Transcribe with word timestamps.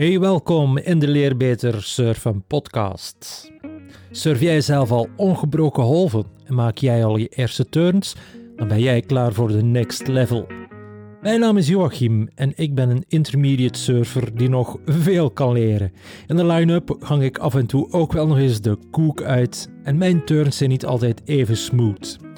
Hey, 0.00 0.20
welkom 0.20 0.78
in 0.78 0.98
de 0.98 1.08
Leerbeter 1.08 1.82
Surfen 1.82 2.44
podcast. 2.46 3.50
Surf 4.10 4.40
jij 4.40 4.60
zelf 4.60 4.90
al 4.90 5.08
ongebroken 5.16 5.82
golven 5.82 6.24
en 6.44 6.54
maak 6.54 6.78
jij 6.78 7.04
al 7.04 7.16
je 7.16 7.28
eerste 7.28 7.68
turns? 7.68 8.16
Dan 8.56 8.68
ben 8.68 8.80
jij 8.80 9.00
klaar 9.00 9.32
voor 9.32 9.48
de 9.48 9.62
next 9.62 10.06
level. 10.06 10.46
Mijn 11.20 11.40
naam 11.40 11.56
is 11.56 11.68
Joachim 11.68 12.28
en 12.34 12.52
ik 12.56 12.74
ben 12.74 12.88
een 12.88 13.04
intermediate 13.08 13.78
surfer 13.78 14.36
die 14.36 14.48
nog 14.48 14.76
veel 14.84 15.30
kan 15.30 15.52
leren. 15.52 15.92
In 16.26 16.36
de 16.36 16.46
line-up 16.46 16.96
hang 17.00 17.22
ik 17.22 17.38
af 17.38 17.54
en 17.54 17.66
toe 17.66 17.92
ook 17.92 18.12
wel 18.12 18.26
nog 18.26 18.38
eens 18.38 18.60
de 18.60 18.78
koek 18.90 19.22
uit 19.22 19.70
en 19.82 19.98
mijn 19.98 20.24
turns 20.24 20.56
zijn 20.56 20.70
niet 20.70 20.86
altijd 20.86 21.22
even 21.24 21.56
smooth. 21.56 22.29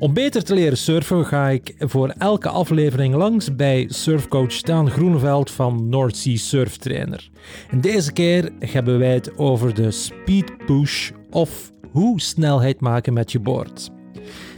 Om 0.00 0.14
beter 0.14 0.44
te 0.44 0.54
leren 0.54 0.78
surfen 0.78 1.26
ga 1.26 1.48
ik 1.48 1.74
voor 1.78 2.14
elke 2.18 2.48
aflevering 2.48 3.14
langs 3.14 3.56
bij 3.56 3.86
surfcoach 3.88 4.60
Daan 4.60 4.90
Groeneveld 4.90 5.50
van 5.50 5.88
North 5.88 6.16
Sea 6.16 6.36
Surf 6.36 6.76
Trainer. 6.76 7.30
En 7.70 7.80
deze 7.80 8.12
keer 8.12 8.52
hebben 8.58 8.98
wij 8.98 9.14
het 9.14 9.38
over 9.38 9.74
de 9.74 9.90
speed 9.90 10.66
push 10.66 11.10
of 11.30 11.70
hoe 11.92 12.20
snelheid 12.20 12.80
maken 12.80 13.12
met 13.12 13.32
je 13.32 13.40
board. 13.40 13.90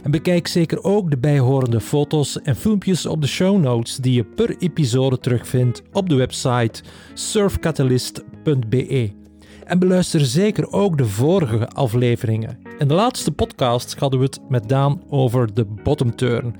En 0.03 0.11
bekijk 0.11 0.47
zeker 0.47 0.83
ook 0.83 1.09
de 1.09 1.17
bijhorende 1.17 1.79
foto's 1.79 2.41
en 2.41 2.55
filmpjes 2.55 3.05
op 3.05 3.21
de 3.21 3.27
show 3.27 3.59
notes 3.59 3.97
die 3.97 4.13
je 4.13 4.23
per 4.23 4.55
episode 4.57 5.19
terugvindt 5.19 5.81
op 5.91 6.09
de 6.09 6.15
website 6.15 6.83
surfcatalyst.be. 7.13 9.11
En 9.65 9.79
beluister 9.79 10.19
zeker 10.19 10.71
ook 10.71 10.97
de 10.97 11.05
vorige 11.05 11.67
afleveringen. 11.67 12.62
In 12.83 12.89
de 12.89 12.95
laatste 12.95 13.31
podcast 13.31 13.99
hadden 13.99 14.19
we 14.19 14.25
het 14.25 14.39
met 14.49 14.69
Daan 14.69 15.03
over 15.09 15.53
de 15.53 15.65
bottom 15.65 16.15
turn. 16.15 16.55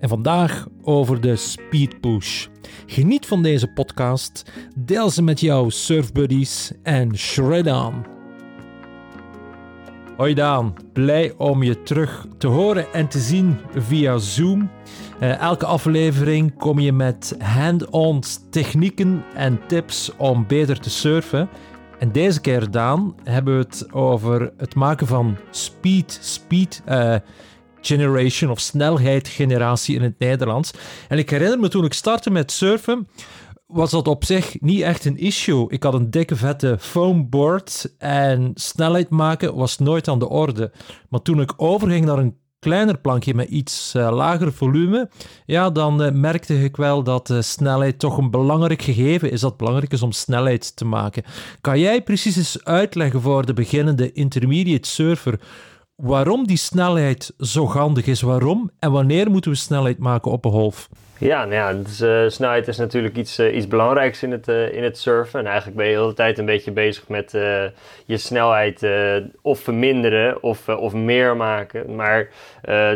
En 0.00 0.08
vandaag 0.08 0.66
over 0.82 1.20
de 1.20 1.36
speed 1.36 2.00
push. 2.00 2.46
Geniet 2.86 3.26
van 3.26 3.42
deze 3.42 3.66
podcast, 3.66 4.52
deel 4.76 5.10
ze 5.10 5.22
met 5.22 5.40
jouw 5.40 5.68
surfbuddies 5.68 6.72
en 6.82 7.16
shred 7.16 7.66
on. 7.66 8.04
Hoi 10.16 10.34
Daan, 10.34 10.74
blij 10.92 11.34
om 11.36 11.62
je 11.62 11.82
terug 11.82 12.26
te 12.38 12.46
horen 12.46 12.92
en 12.92 13.08
te 13.08 13.18
zien 13.18 13.56
via 13.74 14.18
Zoom. 14.18 14.70
Uh, 15.20 15.38
elke 15.38 15.66
aflevering 15.66 16.56
kom 16.56 16.78
je 16.78 16.92
met 16.92 17.36
hand-on 17.38 18.22
technieken 18.50 19.24
en 19.34 19.60
tips 19.66 20.10
om 20.16 20.46
beter 20.46 20.80
te 20.80 20.90
surfen. 20.90 21.48
En 22.04 22.12
deze 22.12 22.40
keer, 22.40 22.70
Daan, 22.70 23.14
hebben 23.22 23.56
we 23.58 23.64
het 23.64 23.92
over 23.92 24.52
het 24.56 24.74
maken 24.74 25.06
van 25.06 25.36
speed, 25.50 26.18
speed 26.22 26.82
uh, 26.88 27.14
generation 27.80 28.50
of 28.50 28.60
snelheid 28.60 29.28
generatie 29.28 29.96
in 29.96 30.02
het 30.02 30.18
Nederlands. 30.18 30.72
En 31.08 31.18
ik 31.18 31.30
herinner 31.30 31.58
me 31.58 31.68
toen 31.68 31.84
ik 31.84 31.92
startte 31.92 32.30
met 32.30 32.52
surfen, 32.52 33.08
was 33.66 33.90
dat 33.90 34.08
op 34.08 34.24
zich 34.24 34.60
niet 34.60 34.80
echt 34.80 35.04
een 35.04 35.16
issue. 35.16 35.70
Ik 35.70 35.82
had 35.82 35.94
een 35.94 36.10
dikke 36.10 36.36
vette 36.36 36.76
foamboard 36.78 37.94
en 37.98 38.50
snelheid 38.54 39.10
maken 39.10 39.54
was 39.54 39.78
nooit 39.78 40.08
aan 40.08 40.18
de 40.18 40.28
orde. 40.28 40.72
Maar 41.08 41.22
toen 41.22 41.40
ik 41.40 41.52
overging 41.56 42.04
naar 42.04 42.18
een 42.18 42.38
kleiner 42.64 42.98
plankje 42.98 43.34
met 43.34 43.48
iets 43.48 43.94
uh, 43.96 44.10
lager 44.12 44.52
volume, 44.52 45.08
ja, 45.46 45.70
dan 45.70 46.02
uh, 46.02 46.10
merkte 46.10 46.62
ik 46.62 46.76
wel 46.76 47.02
dat 47.02 47.30
uh, 47.30 47.40
snelheid 47.40 47.98
toch 47.98 48.18
een 48.18 48.30
belangrijk 48.30 48.82
gegeven 48.82 49.30
is. 49.30 49.40
Dat 49.40 49.56
belangrijk 49.56 49.92
is 49.92 50.02
om 50.02 50.12
snelheid 50.12 50.76
te 50.76 50.84
maken. 50.84 51.22
Kan 51.60 51.78
jij 51.78 52.02
precies 52.02 52.36
eens 52.36 52.64
uitleggen 52.64 53.20
voor 53.20 53.46
de 53.46 53.52
beginnende 53.52 54.12
intermediate 54.12 54.88
surfer 54.88 55.40
waarom 55.96 56.46
die 56.46 56.56
snelheid 56.56 57.34
zo 57.38 57.66
handig 57.66 58.06
is? 58.06 58.20
Waarom 58.20 58.70
en 58.78 58.92
wanneer 58.92 59.30
moeten 59.30 59.50
we 59.50 59.56
snelheid 59.56 59.98
maken 59.98 60.30
op 60.30 60.44
een 60.44 60.50
golf? 60.50 60.88
Ja, 61.24 61.44
nou 61.44 61.82
dus, 61.82 62.00
uh, 62.00 62.24
snelheid 62.28 62.68
is 62.68 62.76
natuurlijk 62.76 63.16
iets, 63.16 63.38
uh, 63.38 63.56
iets 63.56 63.68
belangrijks 63.68 64.22
in 64.22 64.30
het, 64.30 64.48
uh, 64.48 64.72
in 64.72 64.82
het 64.82 64.98
surfen. 64.98 65.40
En 65.40 65.46
eigenlijk 65.46 65.76
ben 65.76 65.86
je 65.86 65.92
de 65.92 66.00
hele 66.00 66.12
tijd 66.12 66.38
een 66.38 66.44
beetje 66.44 66.70
bezig 66.70 67.08
met 67.08 67.30
je 68.04 68.16
snelheid 68.16 68.86
of 69.42 69.60
verminderen 69.60 70.42
of, 70.42 70.68
of 70.68 70.92
meer 70.92 71.36
maken. 71.36 71.94
Maar 71.94 72.28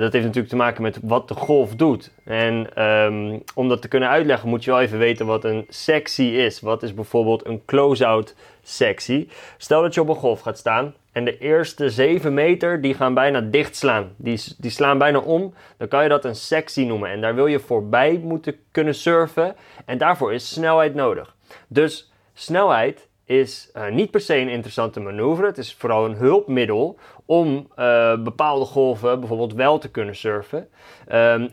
dat 0.01 0.13
heeft 0.13 0.25
natuurlijk 0.25 0.49
te 0.49 0.57
maken 0.57 0.83
met 0.83 0.99
wat 1.03 1.29
de 1.29 1.35
golf 1.35 1.75
doet. 1.75 2.11
En 2.25 2.85
um, 2.85 3.43
om 3.55 3.69
dat 3.69 3.83
te 3.83 3.89
kunnen 3.89 4.09
uitleggen 4.09 4.49
moet 4.49 4.65
je 4.65 4.71
wel 4.71 4.81
even 4.81 4.99
weten 4.99 5.27
wat 5.27 5.45
een 5.45 5.67
sectie 5.69 6.33
is. 6.33 6.61
Wat 6.61 6.83
is 6.83 6.95
bijvoorbeeld 6.95 7.47
een 7.47 7.63
close-out 7.67 8.35
sectie? 8.69 9.29
Stel 9.57 9.83
dat 9.83 9.95
je 9.95 10.01
op 10.01 10.09
een 10.09 10.15
golf 10.15 10.41
gaat 10.41 10.59
staan 10.59 10.95
en 11.13 11.25
de 11.25 11.39
eerste 11.39 11.91
7 11.91 12.35
meter 12.35 12.81
die 12.81 12.95
gaan 12.95 13.15
bijna 13.15 13.41
dicht 13.41 13.77
slaan. 13.77 14.15
Die, 14.17 14.43
die 14.59 14.71
slaan 14.71 14.99
bijna 14.99 15.19
om. 15.19 15.55
Dan 15.77 15.89
kan 15.89 16.03
je 16.03 16.09
dat 16.09 16.25
een 16.25 16.37
sectie 16.37 16.87
noemen. 16.87 17.11
En 17.11 17.21
daar 17.21 17.35
wil 17.35 17.47
je 17.47 17.61
voorbij 17.61 18.21
moeten 18.23 18.57
kunnen 18.71 18.95
surfen. 18.95 19.57
En 19.85 19.99
daarvoor 19.99 20.33
is 20.33 20.49
snelheid 20.49 20.95
nodig. 20.95 21.35
Dus 21.69 22.13
snelheid 22.35 23.08
is 23.29 23.71
uh, 23.77 23.89
niet 23.89 24.11
per 24.11 24.21
se 24.21 24.37
een 24.37 24.49
interessante 24.49 25.01
manoeuvre. 25.01 25.47
Het 25.47 25.59
is 25.59 25.75
vooral 25.75 26.05
een 26.05 26.15
hulpmiddel 26.15 26.99
om 27.27 27.69
uh, 27.79 28.23
bepaalde 28.23 28.65
golven 28.65 29.19
bijvoorbeeld 29.19 29.55
wel 29.55 29.79
te 29.79 29.91
kunnen 29.91 30.17
surfen. 30.17 30.59
Um, 30.59 30.69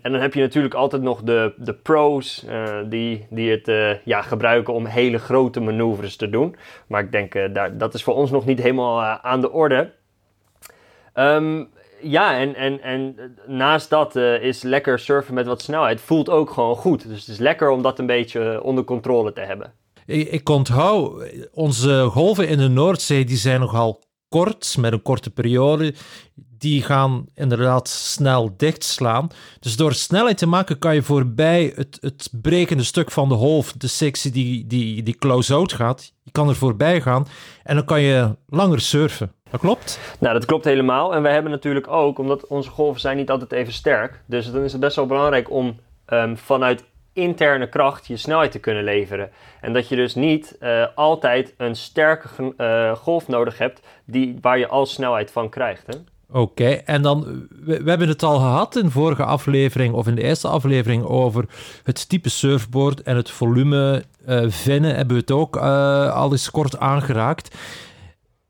en 0.02 0.12
dan 0.12 0.13
heb 0.13 0.34
je 0.34 0.41
natuurlijk 0.41 0.74
altijd 0.74 1.02
nog 1.02 1.22
de, 1.22 1.53
de 1.58 1.74
pros 1.74 2.46
uh, 2.50 2.78
die, 2.86 3.28
die 3.30 3.52
het 3.52 4.00
ja, 4.03 4.22
gebruiken 4.22 4.74
om 4.74 4.86
hele 4.86 5.18
grote 5.18 5.59
manoeuvres 5.59 6.16
te 6.16 6.30
doen. 6.30 6.56
Maar 6.88 7.02
ik 7.02 7.12
denk 7.12 7.53
daar, 7.53 7.78
dat 7.78 7.94
is 7.94 8.03
voor 8.03 8.16
ons 8.16 8.31
nog 8.31 8.46
niet 8.46 8.62
helemaal 8.62 9.02
aan 9.02 9.42
de 9.42 9.52
orde. 9.52 9.92
Um, 11.13 11.69
ja, 12.02 12.38
en, 12.38 12.56
en, 12.56 12.81
en 12.81 13.16
naast 13.46 13.90
dat 13.90 14.16
is 14.16 14.62
lekker 14.62 15.00
surfen 15.00 15.34
met 15.34 15.47
wat 15.47 15.62
snelheid 15.62 16.02
voelt 16.02 16.30
ook 16.30 16.50
gewoon 16.50 16.75
goed. 16.75 17.07
Dus 17.07 17.19
het 17.19 17.28
is 17.28 17.40
lekker 17.40 17.69
om 17.69 17.81
dat 17.81 18.00
een 18.00 18.06
beetje 18.06 18.63
onder 18.63 18.84
controle 18.84 19.34
te 19.34 19.42
hebben. 19.42 19.74
Ik, 20.05 20.31
ik 20.31 20.49
onthoud, 20.49 21.23
onze 21.51 22.07
golven 22.11 22.47
in 22.47 22.57
de 22.57 22.67
Noordzee 22.67 23.25
die 23.25 23.38
zijn 23.38 23.59
nogal 23.59 24.03
kort, 24.29 24.77
met 24.79 24.93
een 24.93 25.01
korte 25.01 25.29
periode. 25.29 25.93
Die 26.33 26.81
gaan 26.81 27.25
inderdaad 27.33 27.88
snel 27.89 28.53
dichtslaan. 28.57 29.27
Dus 29.59 29.75
door 29.75 29.94
snelheid 29.94 30.38
te 30.38 30.47
maken 30.47 30.79
kan 30.79 30.95
je 30.95 31.03
voorbij 31.03 31.71
het, 31.75 31.97
het 32.01 32.29
brekende 32.41 32.83
stuk 32.83 33.11
van 33.11 33.29
de 33.29 33.35
golf, 33.35 33.73
de 33.73 33.88
sectie 33.88 34.31
die, 34.31 34.67
die, 34.67 35.03
die 35.03 35.15
close-out 35.15 35.73
gaat, 35.73 36.13
je 36.23 36.31
kan 36.31 36.49
er 36.49 36.55
voorbij 36.55 37.01
gaan 37.01 37.27
en 37.63 37.75
dan 37.75 37.85
kan 37.85 38.01
je 38.01 38.35
langer 38.47 38.81
surfen. 38.81 39.31
Dat 39.49 39.59
klopt? 39.59 39.99
Nou, 40.19 40.33
dat 40.33 40.45
klopt 40.45 40.65
helemaal. 40.65 41.15
En 41.15 41.21
we 41.21 41.29
hebben 41.29 41.51
natuurlijk 41.51 41.88
ook, 41.88 42.19
omdat 42.19 42.47
onze 42.47 42.69
golven 42.69 43.01
zijn 43.01 43.17
niet 43.17 43.29
altijd 43.29 43.51
even 43.51 43.73
sterk, 43.73 44.21
dus 44.25 44.51
dan 44.51 44.63
is 44.63 44.71
het 44.71 44.81
best 44.81 44.95
wel 44.95 45.05
belangrijk 45.05 45.51
om 45.51 45.79
um, 46.07 46.38
vanuit 46.38 46.83
interne 47.15 47.69
kracht 47.69 48.07
je 48.07 48.17
snelheid 48.17 48.51
te 48.51 48.59
kunnen 48.59 48.83
leveren. 48.83 49.29
En 49.61 49.73
dat 49.73 49.87
je 49.87 49.95
dus 49.95 50.15
niet 50.15 50.57
uh, 50.61 50.85
altijd 50.95 51.53
een 51.57 51.75
sterke 51.75 52.53
uh, 52.57 52.95
golf 52.95 53.27
nodig 53.27 53.57
hebt 53.57 53.79
die, 54.05 54.37
waar 54.41 54.57
je 54.57 54.67
al 54.67 54.85
snelheid 54.85 55.31
van 55.31 55.49
krijgt. 55.49 55.85
Oké, 56.29 56.39
okay, 56.39 56.81
en 56.85 57.01
dan, 57.01 57.47
we, 57.49 57.83
we, 57.83 57.89
hebben 57.89 58.07
het 58.07 58.23
al 58.23 58.37
gehad 58.37 58.75
in 58.75 58.89
vorige 58.89 59.23
aflevering 59.23 59.93
of 59.93 60.07
in 60.07 60.15
de 60.15 60.21
eerste 60.21 60.47
aflevering 60.47 61.03
over 61.03 61.45
het 61.83 62.09
type 62.09 62.29
surfboard 62.29 63.01
en 63.01 63.15
het 63.15 63.29
volume 63.29 64.03
uh, 64.27 64.45
vinnen 64.47 64.95
hebben 64.95 65.15
we 65.15 65.21
het 65.21 65.31
ook 65.31 65.57
al 65.57 66.31
eens 66.31 66.51
kort 66.51 66.77
aangeraakt. 66.77 67.55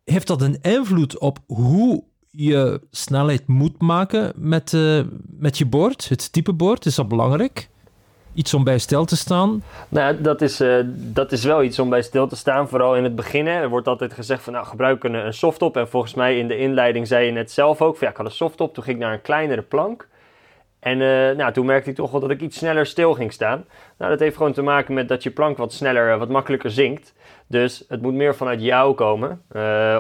Heeft 0.03 0.27
dat 0.27 0.41
een 0.41 0.61
invloed 0.61 1.19
op 1.19 1.39
hoe 1.45 2.03
je 2.31 2.81
snelheid 2.91 3.47
moet 3.47 3.81
maken 3.81 4.33
met, 4.35 4.77
met 5.25 5.57
je 5.57 5.65
board, 5.65 6.09
het 6.09 6.31
type 6.31 6.53
board? 6.53 6.85
Is 6.85 6.95
dat 6.95 7.07
belangrijk? 7.07 7.69
Iets 8.35 8.53
om 8.53 8.63
bij 8.63 8.77
stil 8.77 9.05
te 9.05 9.17
staan? 9.17 9.63
Nou, 9.89 10.21
dat 10.21 10.41
is, 10.41 10.61
uh, 10.61 10.75
dat 10.87 11.31
is 11.31 11.43
wel 11.43 11.63
iets 11.63 11.79
om 11.79 11.89
bij 11.89 12.01
stil 12.01 12.27
te 12.27 12.35
staan. 12.35 12.69
Vooral 12.69 12.95
in 12.95 13.03
het 13.03 13.15
begin. 13.15 13.47
Er 13.47 13.69
wordt 13.69 13.87
altijd 13.87 14.13
gezegd 14.13 14.43
van 14.43 14.53
nou, 14.53 14.65
gebruik 14.65 15.03
een, 15.03 15.13
een 15.13 15.33
softop. 15.33 15.77
En 15.77 15.89
volgens 15.89 16.13
mij 16.13 16.37
in 16.37 16.47
de 16.47 16.57
inleiding 16.57 17.07
zei 17.07 17.25
je 17.25 17.31
net 17.31 17.51
zelf 17.51 17.81
ook 17.81 17.97
ja, 17.99 18.09
ik 18.09 18.17
had 18.17 18.25
een 18.25 18.31
softop. 18.31 18.73
Toen 18.73 18.83
ging 18.83 18.95
ik 18.97 19.03
naar 19.03 19.13
een 19.13 19.21
kleinere 19.21 19.61
plank. 19.61 20.07
En 20.79 20.99
uh, 20.99 21.37
nou, 21.37 21.53
toen 21.53 21.65
merkte 21.65 21.89
ik 21.89 21.95
toch 21.95 22.11
wel 22.11 22.19
dat 22.19 22.29
ik 22.29 22.41
iets 22.41 22.57
sneller 22.57 22.85
stil 22.85 23.13
ging 23.13 23.33
staan. 23.33 23.65
Nou, 23.97 24.11
dat 24.11 24.19
heeft 24.19 24.37
gewoon 24.37 24.53
te 24.53 24.61
maken 24.61 24.93
met 24.93 25.07
dat 25.07 25.23
je 25.23 25.31
plank 25.31 25.57
wat 25.57 25.73
sneller, 25.73 26.11
eh, 26.11 26.17
wat 26.17 26.29
makkelijker 26.29 26.71
zinkt. 26.71 27.13
Dus 27.47 27.85
het 27.87 28.01
moet 28.01 28.13
meer 28.13 28.35
vanuit 28.35 28.61
jou 28.61 28.95
komen 28.95 29.41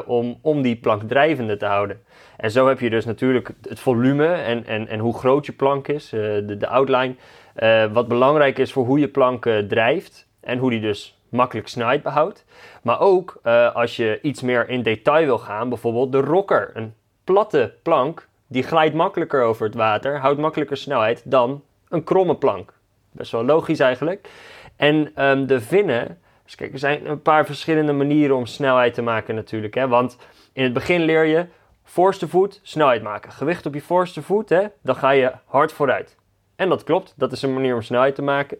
om, 0.05 0.37
om 0.41 0.61
die 0.61 0.75
plank 0.75 1.01
drijvende 1.03 1.57
te 1.57 1.65
houden. 1.65 2.01
En 2.37 2.51
zo 2.51 2.67
heb 2.67 2.79
je 2.79 2.89
dus 2.89 3.05
natuurlijk 3.05 3.51
het 3.69 3.79
volume 3.79 4.27
en, 4.27 4.65
en, 4.65 4.87
en 4.87 4.99
hoe 4.99 5.17
groot 5.17 5.45
je 5.45 5.51
plank 5.51 5.87
is, 5.87 6.09
de, 6.09 6.55
de 6.57 6.67
outline. 6.67 7.15
Uh, 7.59 7.93
wat 7.93 8.07
belangrijk 8.07 8.57
is 8.57 8.71
voor 8.71 8.85
hoe 8.85 8.99
je 8.99 9.07
plank 9.07 9.49
drijft 9.67 10.27
en 10.39 10.57
hoe 10.57 10.69
die 10.69 10.81
dus 10.81 11.17
makkelijk 11.29 11.67
snelheid 11.67 12.03
behoudt. 12.03 12.45
Maar 12.81 12.99
ook 12.99 13.39
uh, 13.43 13.75
als 13.75 13.95
je 13.95 14.19
iets 14.21 14.41
meer 14.41 14.69
in 14.69 14.81
detail 14.81 15.25
wil 15.25 15.37
gaan, 15.37 15.69
bijvoorbeeld 15.69 16.11
de 16.11 16.19
rocker. 16.19 16.71
Een 16.73 16.93
platte 17.23 17.73
plank 17.83 18.27
die 18.47 18.63
glijdt 18.63 18.95
makkelijker 18.95 19.43
over 19.43 19.65
het 19.65 19.75
water, 19.75 20.19
houdt 20.19 20.39
makkelijker 20.39 20.77
snelheid 20.77 21.21
dan 21.25 21.63
een 21.89 22.03
kromme 22.03 22.35
plank. 22.35 22.73
Best 23.11 23.31
wel 23.31 23.45
logisch 23.45 23.79
eigenlijk. 23.79 24.29
En 24.75 25.23
um, 25.23 25.47
de 25.47 25.61
vinnen, 25.61 26.19
kijk, 26.55 26.73
er 26.73 26.79
zijn 26.79 27.09
een 27.09 27.21
paar 27.21 27.45
verschillende 27.45 27.93
manieren 27.93 28.35
om 28.35 28.45
snelheid 28.45 28.93
te 28.93 29.01
maken 29.01 29.35
natuurlijk. 29.35 29.73
Hè? 29.73 29.87
Want 29.87 30.17
in 30.53 30.63
het 30.63 30.73
begin 30.73 31.01
leer 31.01 31.23
je 31.23 31.45
voorste 31.83 32.27
voet 32.27 32.59
snelheid 32.63 33.01
maken. 33.01 33.31
Gewicht 33.31 33.65
op 33.65 33.73
je 33.73 33.81
voorste 33.81 34.21
voet, 34.21 34.49
hè? 34.49 34.65
dan 34.81 34.95
ga 34.95 35.09
je 35.09 35.31
hard 35.45 35.71
vooruit. 35.71 36.15
En 36.55 36.69
dat 36.69 36.83
klopt, 36.83 37.13
dat 37.17 37.31
is 37.31 37.41
een 37.41 37.53
manier 37.53 37.75
om 37.75 37.81
snelheid 37.81 38.15
te 38.15 38.21
maken. 38.21 38.57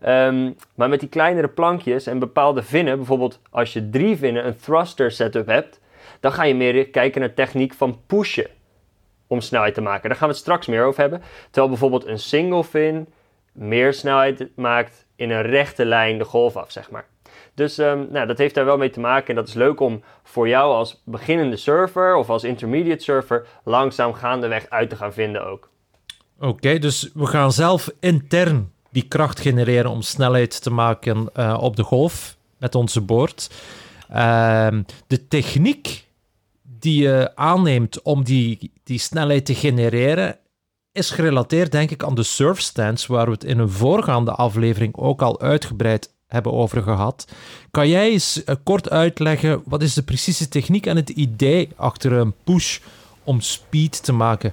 Ehm, 0.00 0.50
maar 0.74 0.88
met 0.88 1.00
die 1.00 1.08
kleinere 1.08 1.48
plankjes 1.48 2.06
en 2.06 2.18
bepaalde 2.18 2.62
vinnen, 2.62 2.96
bijvoorbeeld 2.96 3.40
als 3.50 3.72
je 3.72 3.90
drie 3.90 4.16
vinnen, 4.16 4.46
een 4.46 4.56
thruster 4.56 5.10
setup 5.10 5.46
hebt, 5.46 5.80
dan 6.20 6.32
ga 6.32 6.42
je 6.42 6.54
meer 6.54 6.88
kijken 6.88 7.20
naar 7.20 7.34
techniek 7.34 7.74
van 7.74 8.00
pushen 8.06 8.46
om 9.26 9.40
snelheid 9.40 9.74
te 9.74 9.80
maken. 9.80 10.08
Daar 10.08 10.18
gaan 10.18 10.28
we 10.28 10.34
het 10.34 10.42
straks 10.42 10.66
meer 10.66 10.84
over 10.84 11.00
hebben. 11.00 11.22
Terwijl 11.44 11.68
bijvoorbeeld 11.68 12.06
een 12.06 12.18
single 12.18 12.64
fin 12.64 13.08
meer 13.52 13.92
snelheid 13.92 14.48
maakt 14.56 15.06
in 15.16 15.30
een 15.30 15.42
rechte 15.42 15.84
lijn 15.84 16.18
de 16.18 16.24
golf 16.24 16.56
af, 16.56 16.70
zeg 16.70 16.90
maar. 16.90 17.06
Dus 17.54 17.78
um, 17.78 18.08
nou, 18.10 18.26
dat 18.26 18.38
heeft 18.38 18.54
daar 18.54 18.64
wel 18.64 18.76
mee 18.76 18.90
te 18.90 19.00
maken. 19.00 19.28
En 19.28 19.34
dat 19.34 19.48
is 19.48 19.54
leuk 19.54 19.80
om 19.80 20.02
voor 20.22 20.48
jou 20.48 20.74
als 20.74 21.02
beginnende 21.04 21.56
surfer 21.56 22.14
of 22.14 22.30
als 22.30 22.44
intermediate 22.44 23.02
surfer 23.02 23.46
langzaam 23.64 24.12
gaandeweg 24.12 24.70
uit 24.70 24.90
te 24.90 24.96
gaan 24.96 25.12
vinden 25.12 25.46
ook. 25.46 25.71
Oké, 26.42 26.78
dus 26.78 27.10
we 27.14 27.26
gaan 27.26 27.52
zelf 27.52 27.90
intern 28.00 28.72
die 28.90 29.02
kracht 29.02 29.40
genereren 29.40 29.90
om 29.90 30.02
snelheid 30.02 30.62
te 30.62 30.70
maken 30.70 31.28
uh, 31.36 31.58
op 31.60 31.76
de 31.76 31.82
golf 31.82 32.36
met 32.58 32.74
onze 32.74 33.00
boord. 33.00 33.50
Uh, 34.10 34.68
de 35.06 35.28
techniek 35.28 36.06
die 36.62 37.02
je 37.02 37.32
aanneemt 37.34 38.02
om 38.02 38.24
die, 38.24 38.72
die 38.84 38.98
snelheid 38.98 39.46
te 39.46 39.54
genereren, 39.54 40.38
is 40.92 41.10
gerelateerd, 41.10 41.72
denk 41.72 41.90
ik, 41.90 42.04
aan 42.04 42.14
de 42.14 42.22
surfstands, 42.22 43.06
waar 43.06 43.26
we 43.26 43.32
het 43.32 43.44
in 43.44 43.58
een 43.58 43.70
voorgaande 43.70 44.32
aflevering 44.32 44.96
ook 44.96 45.22
al 45.22 45.40
uitgebreid 45.40 46.10
hebben 46.26 46.52
over 46.52 46.82
gehad. 46.82 47.26
Kan 47.70 47.88
jij 47.88 48.10
eens 48.10 48.42
uh, 48.46 48.54
kort 48.62 48.90
uitleggen 48.90 49.62
wat 49.64 49.82
is 49.82 49.94
de 49.94 50.02
precieze 50.02 50.48
techniek 50.48 50.86
en 50.86 50.96
het 50.96 51.10
idee 51.10 51.68
achter 51.76 52.12
een 52.12 52.34
push 52.44 52.78
om 53.24 53.40
speed 53.40 54.04
te 54.04 54.12
maken? 54.12 54.52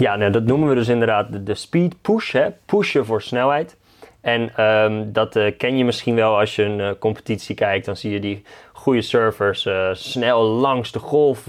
Ja, 0.00 0.16
nou, 0.16 0.30
dat 0.30 0.44
noemen 0.44 0.68
we 0.68 0.74
dus 0.74 0.88
inderdaad 0.88 1.46
de, 1.46 1.54
speed 1.54 1.94
push, 2.02 2.32
hè? 2.32 2.50
pushen 2.66 3.06
voor 3.06 3.22
snelheid. 3.22 3.76
En 4.20 4.64
um, 4.64 5.12
dat 5.12 5.36
uh, 5.36 5.56
ken 5.58 5.76
je 5.76 5.84
misschien 5.84 6.14
wel 6.14 6.38
als 6.38 6.56
je 6.56 6.62
een 6.62 6.78
uh, 6.78 6.90
competitie 6.98 7.54
kijkt. 7.54 7.86
Dan 7.86 7.96
zie 7.96 8.12
je 8.12 8.20
die 8.20 8.42
goede 8.72 9.02
surfers 9.02 9.66
uh, 9.66 9.88
snel 9.92 10.42
langs 10.42 10.92
de 10.92 10.98
golf 10.98 11.42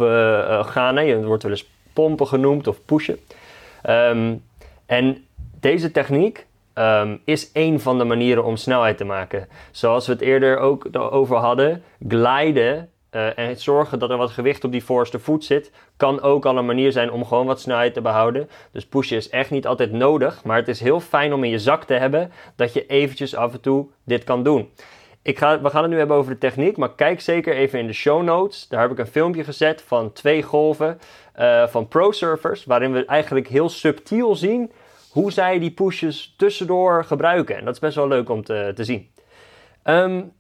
gaan. 0.66 0.98
Hè? 0.98 1.06
Het 1.06 1.26
wordt 1.26 1.44
wel 1.44 1.52
eens 1.52 1.70
pompen 1.94 2.28
genoemd 2.28 2.68
of 2.68 2.86
pushen. 2.86 3.18
Um, 3.90 4.44
en 4.86 5.26
deze 5.60 5.92
techniek 5.92 6.46
um, 6.76 7.22
is 7.26 7.50
een 7.54 7.80
van 7.80 7.98
de 7.98 8.04
manieren 8.04 8.44
om 8.44 8.58
snelheid 8.58 8.98
te 8.98 9.06
maken. 9.06 9.48
Zoals 9.72 10.08
we 10.08 10.14
het 10.14 10.22
eerder 10.22 10.58
ook 10.58 10.88
over 10.94 11.38
hadden, 11.38 11.84
gliden 12.08 12.90
uh, 13.12 13.38
en 13.38 13.58
zorgen 13.58 14.00
dat 14.00 14.10
er 14.10 14.18
wat 14.18 14.32
gewicht 14.32 14.64
op 14.64 14.72
die 14.72 14.84
voorste 14.84 15.20
voet 15.20 15.44
zit, 15.44 15.72
kan 15.98 16.22
ook 16.22 16.46
al 16.46 16.58
een 16.58 16.66
manier 16.66 16.92
zijn 16.92 17.12
om 17.12 17.26
gewoon 17.26 17.46
wat 17.46 17.62
snelheid 17.62 17.94
te 17.94 18.02
behouden. 18.02 18.50
Dus 18.72 18.86
pushen 18.86 19.18
is 19.18 19.30
echt 19.30 19.50
niet 19.50 19.68
altijd 19.68 19.92
nodig, 19.92 20.44
maar 20.44 20.58
het 20.58 20.68
is 20.68 20.80
heel 20.80 21.00
fijn 21.00 21.34
om 21.34 21.44
in 21.44 21.50
je 21.50 21.60
zak 21.60 21.84
te 21.84 21.94
hebben 21.94 22.32
dat 22.56 22.74
je 22.74 22.86
eventjes 22.86 23.36
af 23.36 23.54
en 23.54 23.62
toe 23.62 23.88
dit 24.04 24.24
kan 24.24 24.44
doen. 24.44 24.70
Ik 25.24 25.38
ga, 25.38 25.62
we 25.62 25.70
gaan 25.70 25.82
het 25.82 25.92
nu 25.92 25.98
hebben 25.98 26.18
over 26.18 26.32
de 26.32 26.38
techniek, 26.38 26.78
maar 26.78 26.96
kijk 26.96 27.22
zeker 27.22 27.56
even 27.56 27.80
in 27.80 27.88
de 27.88 27.94
show 27.94 28.24
notes. 28.24 28.68
Daar 28.68 28.82
heb 28.82 28.92
ik 28.92 28.98
een 28.98 29.08
filmpje 29.08 29.44
gezet 29.44 29.82
van 29.82 30.14
twee 30.14 30.44
golven 30.44 31.00
uh, 31.40 31.68
van 31.68 31.88
pro 31.88 32.12
surfers, 32.12 32.66
waarin 32.66 32.92
we 32.92 33.06
eigenlijk 33.06 33.48
heel 33.48 33.70
subtiel 33.70 34.36
zien 34.36 34.72
hoe 35.12 35.32
zij 35.32 35.60
die 35.60 35.72
pushes 35.72 36.34
tussendoor 36.38 37.06
gebruiken. 37.06 37.58
En 37.58 37.66
dat 37.66 37.74
is 37.74 37.80
best 37.80 37.96
wel 37.96 38.08
leuk 38.08 38.30
om 38.30 38.44
te, 38.44 38.72
te 38.76 38.84
zien. 38.84 39.10
Um, 39.84 40.32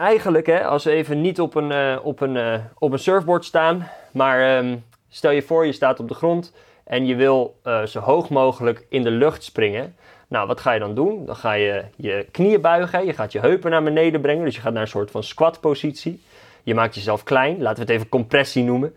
eigenlijk, 0.00 0.46
hè, 0.46 0.64
als 0.64 0.84
we 0.84 0.90
even 0.90 1.20
niet 1.20 1.40
op 1.40 1.54
een, 1.54 1.70
uh, 1.70 1.98
op 2.02 2.20
een, 2.20 2.34
uh, 2.34 2.54
op 2.78 2.92
een 2.92 2.98
surfboard 2.98 3.44
staan, 3.44 3.88
maar 4.12 4.58
um, 4.58 4.84
stel 5.08 5.30
je 5.30 5.42
voor 5.42 5.66
je 5.66 5.72
staat 5.72 6.00
op 6.00 6.08
de 6.08 6.14
grond 6.14 6.54
en 6.84 7.06
je 7.06 7.14
wil 7.14 7.58
uh, 7.64 7.82
zo 7.82 8.00
hoog 8.00 8.28
mogelijk 8.28 8.86
in 8.88 9.02
de 9.02 9.10
lucht 9.10 9.44
springen. 9.44 9.96
Nou, 10.28 10.46
wat 10.46 10.60
ga 10.60 10.72
je 10.72 10.80
dan 10.80 10.94
doen? 10.94 11.26
Dan 11.26 11.36
ga 11.36 11.52
je 11.52 11.84
je 11.96 12.26
knieën 12.30 12.60
buigen, 12.60 13.06
je 13.06 13.12
gaat 13.12 13.32
je 13.32 13.40
heupen 13.40 13.70
naar 13.70 13.82
beneden 13.82 14.20
brengen, 14.20 14.44
dus 14.44 14.54
je 14.54 14.60
gaat 14.60 14.72
naar 14.72 14.82
een 14.82 14.88
soort 14.88 15.10
van 15.10 15.22
squat 15.22 15.60
positie. 15.60 16.22
Je 16.62 16.74
maakt 16.74 16.94
jezelf 16.94 17.22
klein, 17.22 17.62
laten 17.62 17.76
we 17.76 17.80
het 17.82 17.90
even 17.90 18.08
compressie 18.08 18.64
noemen. 18.64 18.96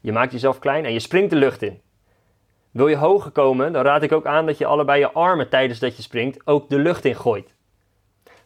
Je 0.00 0.12
maakt 0.12 0.32
jezelf 0.32 0.58
klein 0.58 0.84
en 0.84 0.92
je 0.92 1.00
springt 1.00 1.30
de 1.30 1.36
lucht 1.36 1.62
in. 1.62 1.80
Wil 2.70 2.88
je 2.88 2.96
hoger 2.96 3.30
komen, 3.30 3.72
dan 3.72 3.84
raad 3.84 4.02
ik 4.02 4.12
ook 4.12 4.26
aan 4.26 4.46
dat 4.46 4.58
je 4.58 4.66
allebei 4.66 5.00
je 5.00 5.12
armen 5.12 5.48
tijdens 5.48 5.78
dat 5.78 5.96
je 5.96 6.02
springt 6.02 6.46
ook 6.46 6.68
de 6.68 6.78
lucht 6.78 7.04
in 7.04 7.16
gooit. 7.16 7.56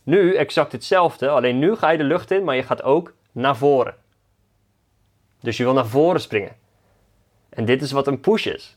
Nu 0.03 0.35
exact 0.35 0.73
hetzelfde, 0.73 1.29
alleen 1.29 1.59
nu 1.59 1.75
ga 1.77 1.91
je 1.91 1.99
de 1.99 2.05
lucht 2.05 2.31
in, 2.31 2.45
maar 2.45 2.57
je 2.57 2.63
gaat 2.63 2.83
ook 2.83 3.13
naar 3.33 3.57
voren. 3.57 3.95
Dus 5.41 5.57
je 5.57 5.65
wil 5.65 5.73
naar 5.73 5.87
voren 5.87 6.21
springen. 6.21 6.57
En 7.49 7.65
dit 7.65 7.83
is 7.83 7.93
wat 7.93 8.07
een 8.07 8.21
push 8.21 8.47
is. 8.47 8.77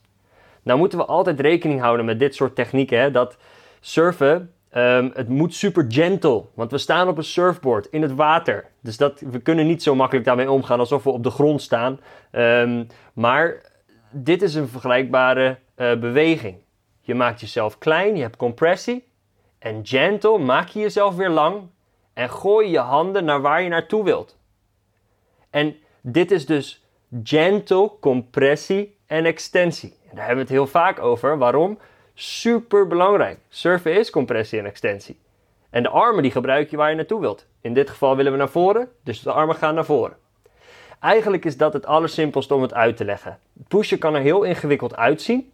Nou 0.63 0.79
moeten 0.79 0.97
we 0.97 1.05
altijd 1.05 1.39
rekening 1.39 1.81
houden 1.81 2.05
met 2.05 2.19
dit 2.19 2.35
soort 2.35 2.55
technieken. 2.55 2.99
Hè? 2.99 3.11
Dat 3.11 3.37
surfen, 3.79 4.53
um, 4.73 5.11
het 5.13 5.29
moet 5.29 5.53
super 5.53 5.85
gentle. 5.87 6.43
Want 6.53 6.71
we 6.71 6.77
staan 6.77 7.07
op 7.07 7.17
een 7.17 7.23
surfboard 7.23 7.85
in 7.85 8.01
het 8.01 8.15
water. 8.15 8.65
Dus 8.81 8.97
dat, 8.97 9.19
we 9.19 9.39
kunnen 9.39 9.67
niet 9.67 9.83
zo 9.83 9.95
makkelijk 9.95 10.25
daarmee 10.25 10.51
omgaan 10.51 10.79
alsof 10.79 11.03
we 11.03 11.09
op 11.09 11.23
de 11.23 11.29
grond 11.29 11.61
staan. 11.61 11.99
Um, 12.31 12.87
maar 13.13 13.61
dit 14.11 14.41
is 14.41 14.55
een 14.55 14.67
vergelijkbare 14.67 15.57
uh, 15.77 15.95
beweging. 15.95 16.57
Je 17.01 17.15
maakt 17.15 17.39
jezelf 17.39 17.77
klein, 17.77 18.15
je 18.15 18.21
hebt 18.21 18.37
compressie. 18.37 19.07
En 19.65 19.79
gentle 19.83 20.37
maak 20.37 20.67
je 20.67 20.79
jezelf 20.79 21.15
weer 21.15 21.29
lang 21.29 21.61
en 22.13 22.29
gooi 22.29 22.69
je 22.69 22.79
handen 22.79 23.25
naar 23.25 23.41
waar 23.41 23.61
je 23.61 23.69
naartoe 23.69 24.03
wilt. 24.03 24.37
En 25.49 25.75
dit 26.01 26.31
is 26.31 26.45
dus 26.45 26.85
gentle 27.23 27.91
compressie 27.99 28.97
en 29.05 29.25
extensie. 29.25 29.97
En 30.09 30.15
daar 30.15 30.25
hebben 30.25 30.45
we 30.45 30.51
het 30.51 30.61
heel 30.61 30.67
vaak 30.67 30.99
over. 30.99 31.37
Waarom? 31.37 31.79
Super 32.13 32.87
belangrijk. 32.87 33.39
Surfen 33.49 33.95
is 33.95 34.09
compressie 34.09 34.59
en 34.59 34.65
extensie. 34.65 35.19
En 35.69 35.83
de 35.83 35.89
armen 35.89 36.23
die 36.23 36.31
gebruik 36.31 36.69
je 36.69 36.77
waar 36.77 36.89
je 36.89 36.95
naartoe 36.95 37.21
wilt. 37.21 37.45
In 37.61 37.73
dit 37.73 37.89
geval 37.89 38.15
willen 38.15 38.31
we 38.31 38.37
naar 38.37 38.49
voren, 38.49 38.89
dus 39.03 39.21
de 39.21 39.31
armen 39.31 39.55
gaan 39.55 39.75
naar 39.75 39.85
voren. 39.85 40.17
Eigenlijk 40.99 41.45
is 41.45 41.57
dat 41.57 41.73
het 41.73 41.85
allersimpelste 41.85 42.53
om 42.53 42.61
het 42.61 42.73
uit 42.73 42.97
te 42.97 43.05
leggen. 43.05 43.39
Pushen 43.67 43.99
kan 43.99 44.15
er 44.15 44.21
heel 44.21 44.43
ingewikkeld 44.43 44.95
uitzien. 44.95 45.53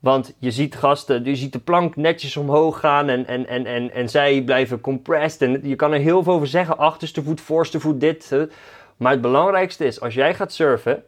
Want 0.00 0.34
je 0.38 0.50
ziet 0.50 0.74
gasten, 0.74 1.24
je 1.24 1.36
ziet 1.36 1.52
de 1.52 1.58
plank 1.58 1.96
netjes 1.96 2.36
omhoog 2.36 2.80
gaan 2.80 3.08
en, 3.08 3.26
en, 3.26 3.46
en, 3.46 3.66
en, 3.66 3.92
en 3.92 4.08
zij 4.08 4.42
blijven 4.42 4.80
compressed. 4.80 5.42
En 5.42 5.68
je 5.68 5.76
kan 5.76 5.92
er 5.92 6.00
heel 6.00 6.22
veel 6.22 6.32
over 6.32 6.46
zeggen, 6.46 6.78
achterste 6.78 7.22
voet, 7.22 7.40
voorste 7.40 7.80
voet, 7.80 8.00
dit. 8.00 8.36
Maar 8.96 9.12
het 9.12 9.20
belangrijkste 9.20 9.84
is, 9.84 10.00
als 10.00 10.14
jij 10.14 10.34
gaat 10.34 10.52
surfen, 10.52 11.02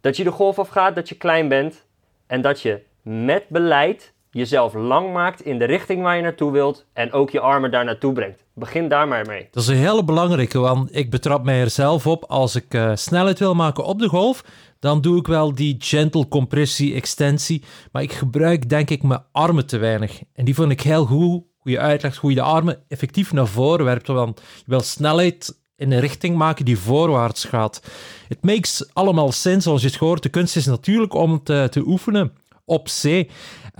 dat 0.00 0.16
je 0.16 0.24
de 0.24 0.30
golf 0.30 0.58
afgaat, 0.58 0.94
dat 0.94 1.08
je 1.08 1.14
klein 1.14 1.48
bent. 1.48 1.84
En 2.26 2.40
dat 2.40 2.60
je 2.60 2.82
met 3.02 3.44
beleid 3.48 4.12
jezelf 4.30 4.74
lang 4.74 5.12
maakt 5.12 5.44
in 5.44 5.58
de 5.58 5.64
richting 5.64 6.02
waar 6.02 6.16
je 6.16 6.22
naartoe 6.22 6.52
wilt. 6.52 6.86
En 6.92 7.12
ook 7.12 7.30
je 7.30 7.40
armen 7.40 7.70
daar 7.70 7.84
naartoe 7.84 8.12
brengt. 8.12 8.44
Begin 8.54 8.88
daar 8.88 9.08
maar 9.08 9.26
mee. 9.26 9.48
Dat 9.50 9.62
is 9.62 9.68
een 9.68 9.76
hele 9.76 10.04
belangrijke, 10.04 10.58
want 10.58 10.96
ik 10.96 11.10
betrap 11.10 11.44
mij 11.44 11.60
er 11.60 11.70
zelf 11.70 12.06
op. 12.06 12.24
Als 12.24 12.54
ik 12.54 12.74
uh, 12.74 12.90
snelheid 12.94 13.38
wil 13.38 13.54
maken 13.54 13.84
op 13.84 13.98
de 13.98 14.08
golf, 14.08 14.44
dan 14.78 15.00
doe 15.00 15.18
ik 15.18 15.26
wel 15.26 15.54
die 15.54 15.76
gentle 15.78 16.28
compressie, 16.28 16.94
extensie. 16.94 17.64
Maar 17.92 18.02
ik 18.02 18.12
gebruik 18.12 18.68
denk 18.68 18.90
ik 18.90 19.02
mijn 19.02 19.24
armen 19.32 19.66
te 19.66 19.78
weinig. 19.78 20.20
En 20.32 20.44
die 20.44 20.54
vond 20.54 20.70
ik 20.70 20.80
heel 20.80 21.04
goed, 21.04 21.44
hoe 21.56 21.72
je 21.72 21.78
uitlegt 21.78 22.16
hoe 22.16 22.30
je 22.30 22.36
de 22.36 22.42
armen 22.42 22.82
effectief 22.88 23.32
naar 23.32 23.46
voren 23.46 23.84
werpt. 23.84 24.06
Want 24.06 24.40
je 24.40 24.64
wil 24.66 24.80
snelheid 24.80 25.58
in 25.76 25.92
een 25.92 26.00
richting 26.00 26.36
maken 26.36 26.64
die 26.64 26.78
voorwaarts 26.78 27.44
gaat. 27.44 27.82
Het 28.28 28.42
makes 28.42 28.90
allemaal 28.92 29.32
sens, 29.32 29.64
zoals 29.64 29.82
je 29.82 29.86
het 29.86 29.96
hoort. 29.96 30.22
De 30.22 30.28
kunst 30.28 30.56
is 30.56 30.66
natuurlijk 30.66 31.14
om 31.14 31.42
te, 31.42 31.66
te 31.70 31.82
oefenen 31.86 32.32
op 32.64 32.88
zee. 32.88 33.30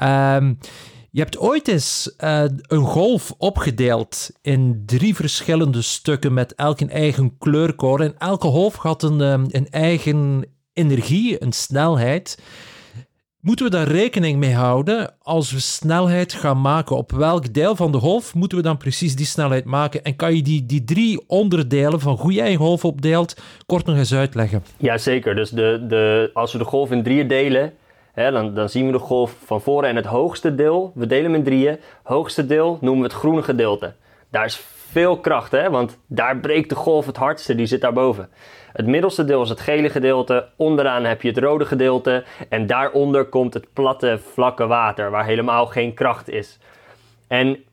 Um, 0.02 0.58
je 1.10 1.20
hebt 1.20 1.38
ooit 1.38 1.68
eens 1.68 2.14
uh, 2.24 2.44
een 2.60 2.84
golf 2.84 3.34
opgedeeld 3.38 4.30
in 4.42 4.82
drie 4.86 5.14
verschillende 5.14 5.82
stukken 5.82 6.34
met 6.34 6.54
elk 6.54 6.80
een 6.80 6.90
eigen 6.90 7.38
kleurcode. 7.38 8.04
En 8.04 8.14
elke 8.18 8.46
golf 8.46 8.76
had 8.76 9.02
een, 9.02 9.20
um, 9.20 9.44
een 9.48 9.68
eigen 9.70 10.46
energie, 10.72 11.42
een 11.42 11.52
snelheid. 11.52 12.38
Moeten 13.40 13.64
we 13.64 13.70
daar 13.70 13.88
rekening 13.88 14.38
mee 14.38 14.54
houden 14.54 15.14
als 15.18 15.52
we 15.52 15.60
snelheid 15.60 16.32
gaan 16.32 16.60
maken? 16.60 16.96
Op 16.96 17.12
welk 17.12 17.54
deel 17.54 17.76
van 17.76 17.92
de 17.92 17.98
golf 17.98 18.34
moeten 18.34 18.58
we 18.58 18.64
dan 18.64 18.76
precies 18.76 19.16
die 19.16 19.26
snelheid 19.26 19.64
maken? 19.64 20.04
En 20.04 20.16
kan 20.16 20.36
je 20.36 20.42
die, 20.42 20.66
die 20.66 20.84
drie 20.84 21.28
onderdelen 21.28 22.00
van 22.00 22.16
hoe 22.16 22.32
jij 22.32 22.52
een 22.52 22.58
golf 22.58 22.84
opdeelt 22.84 23.40
kort 23.66 23.86
nog 23.86 23.96
eens 23.96 24.14
uitleggen? 24.14 24.64
Jazeker, 24.76 25.34
dus 25.34 25.50
de, 25.50 25.84
de, 25.88 26.30
als 26.34 26.52
we 26.52 26.58
de 26.58 26.64
golf 26.64 26.90
in 26.90 27.02
drieën 27.02 27.28
delen, 27.28 27.72
dan 28.28 28.68
zien 28.68 28.86
we 28.86 28.92
de 28.92 28.98
golf 28.98 29.36
van 29.44 29.60
voren 29.60 29.88
en 29.88 29.96
het 29.96 30.06
hoogste 30.06 30.54
deel, 30.54 30.92
we 30.94 31.06
delen 31.06 31.24
hem 31.24 31.34
in 31.34 31.44
drieën. 31.44 31.80
Hoogste 32.02 32.46
deel 32.46 32.78
noemen 32.80 33.02
we 33.02 33.08
het 33.08 33.18
groene 33.18 33.42
gedeelte. 33.42 33.94
Daar 34.30 34.44
is 34.44 34.56
veel 34.90 35.18
kracht, 35.18 35.52
hè, 35.52 35.70
want 35.70 35.98
daar 36.06 36.36
breekt 36.36 36.68
de 36.68 36.74
golf 36.74 37.06
het 37.06 37.16
hardste, 37.16 37.54
die 37.54 37.66
zit 37.66 37.80
daarboven. 37.80 38.28
Het 38.72 38.86
middelste 38.86 39.24
deel 39.24 39.42
is 39.42 39.48
het 39.48 39.60
gele 39.60 39.90
gedeelte, 39.90 40.48
onderaan 40.56 41.04
heb 41.04 41.22
je 41.22 41.28
het 41.28 41.38
rode 41.38 41.64
gedeelte 41.64 42.24
en 42.48 42.66
daaronder 42.66 43.24
komt 43.24 43.54
het 43.54 43.72
platte, 43.72 44.18
vlakke 44.32 44.66
water 44.66 45.10
waar 45.10 45.24
helemaal 45.24 45.66
geen 45.66 45.94
kracht 45.94 46.28
is. 46.28 46.58
En 47.26 47.64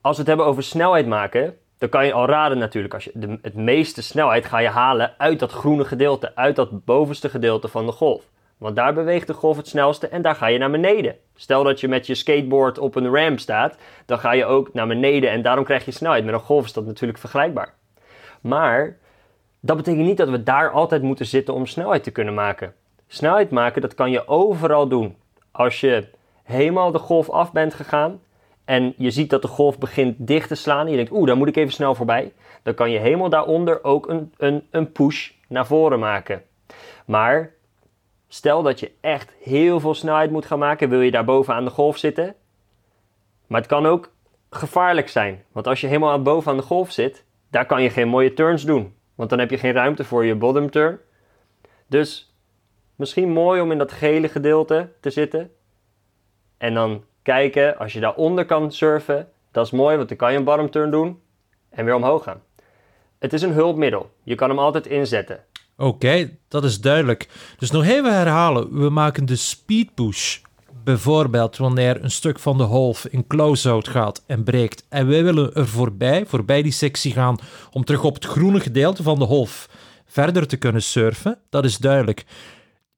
als 0.00 0.16
we 0.16 0.18
het 0.18 0.28
hebben 0.28 0.46
over 0.46 0.62
snelheid 0.62 1.06
maken, 1.06 1.56
dan 1.78 1.88
kan 1.88 2.06
je 2.06 2.12
al 2.12 2.26
raden 2.26 2.58
natuurlijk, 2.58 2.94
als 2.94 3.04
je 3.04 3.10
de, 3.14 3.38
het 3.42 3.54
meeste 3.54 4.02
snelheid 4.02 4.46
ga 4.46 4.58
je 4.58 4.68
halen 4.68 5.14
uit 5.18 5.38
dat 5.38 5.52
groene 5.52 5.84
gedeelte, 5.84 6.36
uit 6.36 6.56
dat 6.56 6.84
bovenste 6.84 7.28
gedeelte 7.28 7.68
van 7.68 7.86
de 7.86 7.92
golf. 7.92 8.22
Want 8.60 8.76
daar 8.76 8.94
beweegt 8.94 9.26
de 9.26 9.32
golf 9.32 9.56
het 9.56 9.68
snelste 9.68 10.08
en 10.08 10.22
daar 10.22 10.34
ga 10.34 10.46
je 10.46 10.58
naar 10.58 10.70
beneden. 10.70 11.16
Stel 11.34 11.64
dat 11.64 11.80
je 11.80 11.88
met 11.88 12.06
je 12.06 12.14
skateboard 12.14 12.78
op 12.78 12.94
een 12.94 13.14
ramp 13.14 13.38
staat, 13.38 13.76
dan 14.06 14.18
ga 14.18 14.32
je 14.32 14.44
ook 14.44 14.74
naar 14.74 14.86
beneden 14.86 15.30
en 15.30 15.42
daarom 15.42 15.64
krijg 15.64 15.84
je 15.84 15.90
snelheid. 15.90 16.24
Met 16.24 16.34
een 16.34 16.40
golf 16.40 16.64
is 16.64 16.72
dat 16.72 16.86
natuurlijk 16.86 17.18
vergelijkbaar. 17.18 17.74
Maar 18.40 18.98
dat 19.60 19.76
betekent 19.76 20.06
niet 20.06 20.16
dat 20.16 20.28
we 20.28 20.42
daar 20.42 20.70
altijd 20.70 21.02
moeten 21.02 21.26
zitten 21.26 21.54
om 21.54 21.66
snelheid 21.66 22.02
te 22.02 22.10
kunnen 22.10 22.34
maken. 22.34 22.74
Snelheid 23.06 23.50
maken, 23.50 23.82
dat 23.82 23.94
kan 23.94 24.10
je 24.10 24.28
overal 24.28 24.88
doen. 24.88 25.16
Als 25.50 25.80
je 25.80 26.08
helemaal 26.42 26.90
de 26.90 26.98
golf 26.98 27.30
af 27.30 27.52
bent 27.52 27.74
gegaan 27.74 28.20
en 28.64 28.94
je 28.96 29.10
ziet 29.10 29.30
dat 29.30 29.42
de 29.42 29.48
golf 29.48 29.78
begint 29.78 30.14
dicht 30.18 30.48
te 30.48 30.54
slaan 30.54 30.84
en 30.84 30.90
je 30.90 30.96
denkt, 30.96 31.12
oeh, 31.12 31.26
daar 31.26 31.36
moet 31.36 31.48
ik 31.48 31.56
even 31.56 31.72
snel 31.72 31.94
voorbij. 31.94 32.32
Dan 32.62 32.74
kan 32.74 32.90
je 32.90 32.98
helemaal 32.98 33.30
daaronder 33.30 33.84
ook 33.84 34.08
een, 34.08 34.32
een, 34.36 34.66
een 34.70 34.92
push 34.92 35.30
naar 35.48 35.66
voren 35.66 35.98
maken. 35.98 36.42
Maar 37.06 37.58
stel 38.32 38.62
dat 38.62 38.80
je 38.80 38.92
echt 39.00 39.32
heel 39.42 39.80
veel 39.80 39.94
snelheid 39.94 40.30
moet 40.30 40.46
gaan 40.46 40.58
maken, 40.58 40.88
wil 40.88 41.00
je 41.00 41.10
daar 41.10 41.24
boven 41.24 41.54
aan 41.54 41.64
de 41.64 41.70
golf 41.70 41.96
zitten. 41.96 42.34
Maar 43.46 43.60
het 43.60 43.70
kan 43.70 43.86
ook 43.86 44.12
gevaarlijk 44.50 45.08
zijn. 45.08 45.44
Want 45.52 45.66
als 45.66 45.80
je 45.80 45.86
helemaal 45.86 46.22
boven 46.22 46.50
aan 46.50 46.56
de 46.56 46.62
golf 46.62 46.92
zit, 46.92 47.24
daar 47.50 47.66
kan 47.66 47.82
je 47.82 47.90
geen 47.90 48.08
mooie 48.08 48.34
turns 48.34 48.64
doen. 48.64 48.94
Want 49.14 49.30
dan 49.30 49.38
heb 49.38 49.50
je 49.50 49.58
geen 49.58 49.72
ruimte 49.72 50.04
voor 50.04 50.24
je 50.24 50.34
bottom 50.34 50.70
turn. 50.70 50.98
Dus 51.86 52.34
misschien 52.96 53.30
mooi 53.30 53.60
om 53.60 53.72
in 53.72 53.78
dat 53.78 53.92
gele 53.92 54.28
gedeelte 54.28 54.88
te 55.00 55.10
zitten. 55.10 55.52
En 56.58 56.74
dan 56.74 57.04
kijken, 57.22 57.78
als 57.78 57.92
je 57.92 58.00
daaronder 58.00 58.44
kan 58.44 58.72
surfen, 58.72 59.28
dat 59.50 59.64
is 59.66 59.70
mooi, 59.70 59.96
want 59.96 60.08
dan 60.08 60.16
kan 60.16 60.32
je 60.32 60.38
een 60.38 60.44
bottom 60.44 60.70
turn 60.70 60.90
doen 60.90 61.22
en 61.70 61.84
weer 61.84 61.94
omhoog 61.94 62.22
gaan. 62.22 62.42
Het 63.18 63.32
is 63.32 63.42
een 63.42 63.52
hulpmiddel. 63.52 64.10
Je 64.22 64.34
kan 64.34 64.48
hem 64.48 64.58
altijd 64.58 64.86
inzetten. 64.86 65.44
Oké, 65.80 66.30
dat 66.48 66.64
is 66.64 66.80
duidelijk. 66.80 67.28
Dus 67.58 67.70
nog 67.70 67.84
even 67.84 68.14
herhalen. 68.14 68.80
We 68.80 68.90
maken 68.90 69.26
de 69.26 69.36
speed 69.36 69.94
push. 69.94 70.38
Bijvoorbeeld 70.84 71.56
wanneer 71.56 72.04
een 72.04 72.10
stuk 72.10 72.38
van 72.38 72.58
de 72.58 72.62
half 72.62 73.06
in 73.06 73.26
close-out 73.26 73.88
gaat 73.88 74.22
en 74.26 74.44
breekt. 74.44 74.84
En 74.88 75.06
wij 75.06 75.24
willen 75.24 75.54
er 75.54 75.68
voorbij, 75.68 76.26
voorbij 76.26 76.62
die 76.62 76.72
sectie 76.72 77.12
gaan, 77.12 77.38
om 77.70 77.84
terug 77.84 78.04
op 78.04 78.14
het 78.14 78.24
groene 78.24 78.60
gedeelte 78.60 79.02
van 79.02 79.18
de 79.18 79.24
half 79.24 79.68
verder 80.06 80.46
te 80.46 80.56
kunnen 80.56 80.82
surfen. 80.82 81.38
Dat 81.50 81.64
is 81.64 81.78
duidelijk. 81.78 82.24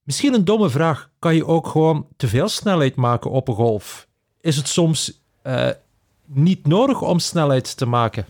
Misschien 0.02 0.34
een 0.34 0.44
domme 0.44 0.70
vraag. 0.70 1.10
Kan 1.18 1.34
je 1.34 1.46
ook 1.46 1.66
gewoon 1.66 2.06
te 2.16 2.28
veel 2.28 2.48
snelheid 2.48 2.96
maken 2.96 3.30
op 3.30 3.48
een 3.48 3.54
golf? 3.54 4.06
Is 4.40 4.56
het 4.56 4.68
soms 4.68 5.22
uh, 5.46 5.68
niet 6.26 6.66
nodig 6.66 7.02
om 7.02 7.18
snelheid 7.18 7.76
te 7.76 7.86
maken? 7.86 8.26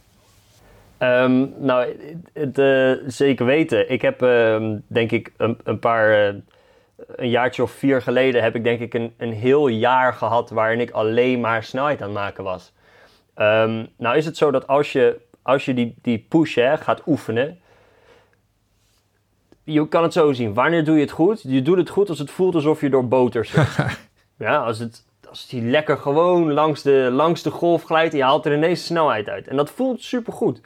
Um, 1.02 1.54
nou, 1.58 1.96
het, 2.32 2.58
uh, 2.58 2.92
zeker 3.06 3.46
weten. 3.46 3.90
Ik 3.90 4.02
heb 4.02 4.22
uh, 4.22 4.74
denk 4.86 5.10
ik 5.10 5.32
een, 5.36 5.58
een 5.64 5.78
paar, 5.78 6.34
uh, 6.34 6.40
een 7.16 7.30
jaartje 7.30 7.62
of 7.62 7.70
vier 7.70 8.02
geleden 8.02 8.42
heb 8.42 8.54
ik 8.54 8.64
denk 8.64 8.80
ik 8.80 8.94
een, 8.94 9.14
een 9.16 9.32
heel 9.32 9.68
jaar 9.68 10.14
gehad 10.14 10.50
waarin 10.50 10.80
ik 10.80 10.90
alleen 10.90 11.40
maar 11.40 11.62
snelheid 11.62 12.02
aan 12.02 12.08
het 12.08 12.18
maken 12.18 12.44
was. 12.44 12.72
Um, 13.36 13.88
nou 13.96 14.16
is 14.16 14.24
het 14.24 14.36
zo 14.36 14.50
dat 14.50 14.66
als 14.66 14.92
je, 14.92 15.20
als 15.42 15.64
je 15.64 15.74
die, 15.74 15.94
die 16.02 16.26
push 16.28 16.54
hè, 16.54 16.76
gaat 16.76 17.02
oefenen, 17.06 17.60
je 19.64 19.88
kan 19.88 20.02
het 20.02 20.12
zo 20.12 20.32
zien. 20.32 20.54
Wanneer 20.54 20.84
doe 20.84 20.94
je 20.94 21.00
het 21.00 21.10
goed? 21.10 21.42
Je 21.42 21.62
doet 21.62 21.76
het 21.76 21.88
goed 21.88 22.08
als 22.08 22.18
het 22.18 22.30
voelt 22.30 22.54
alsof 22.54 22.80
je 22.80 22.90
door 22.90 23.08
boter 23.08 23.44
zit. 23.44 23.76
ja, 24.38 24.56
als 24.56 24.78
het, 24.78 25.04
als 25.32 25.46
die 25.48 25.62
lekker 25.62 25.96
gewoon 25.96 26.52
langs 26.52 26.82
de, 26.82 27.08
langs 27.12 27.42
de 27.42 27.50
golf 27.50 27.82
glijdt 27.82 28.14
je 28.14 28.22
haalt 28.22 28.46
er 28.46 28.54
ineens 28.54 28.84
snelheid 28.84 29.28
uit. 29.28 29.48
En 29.48 29.56
dat 29.56 29.70
voelt 29.70 30.02
super 30.02 30.32
goed. 30.32 30.60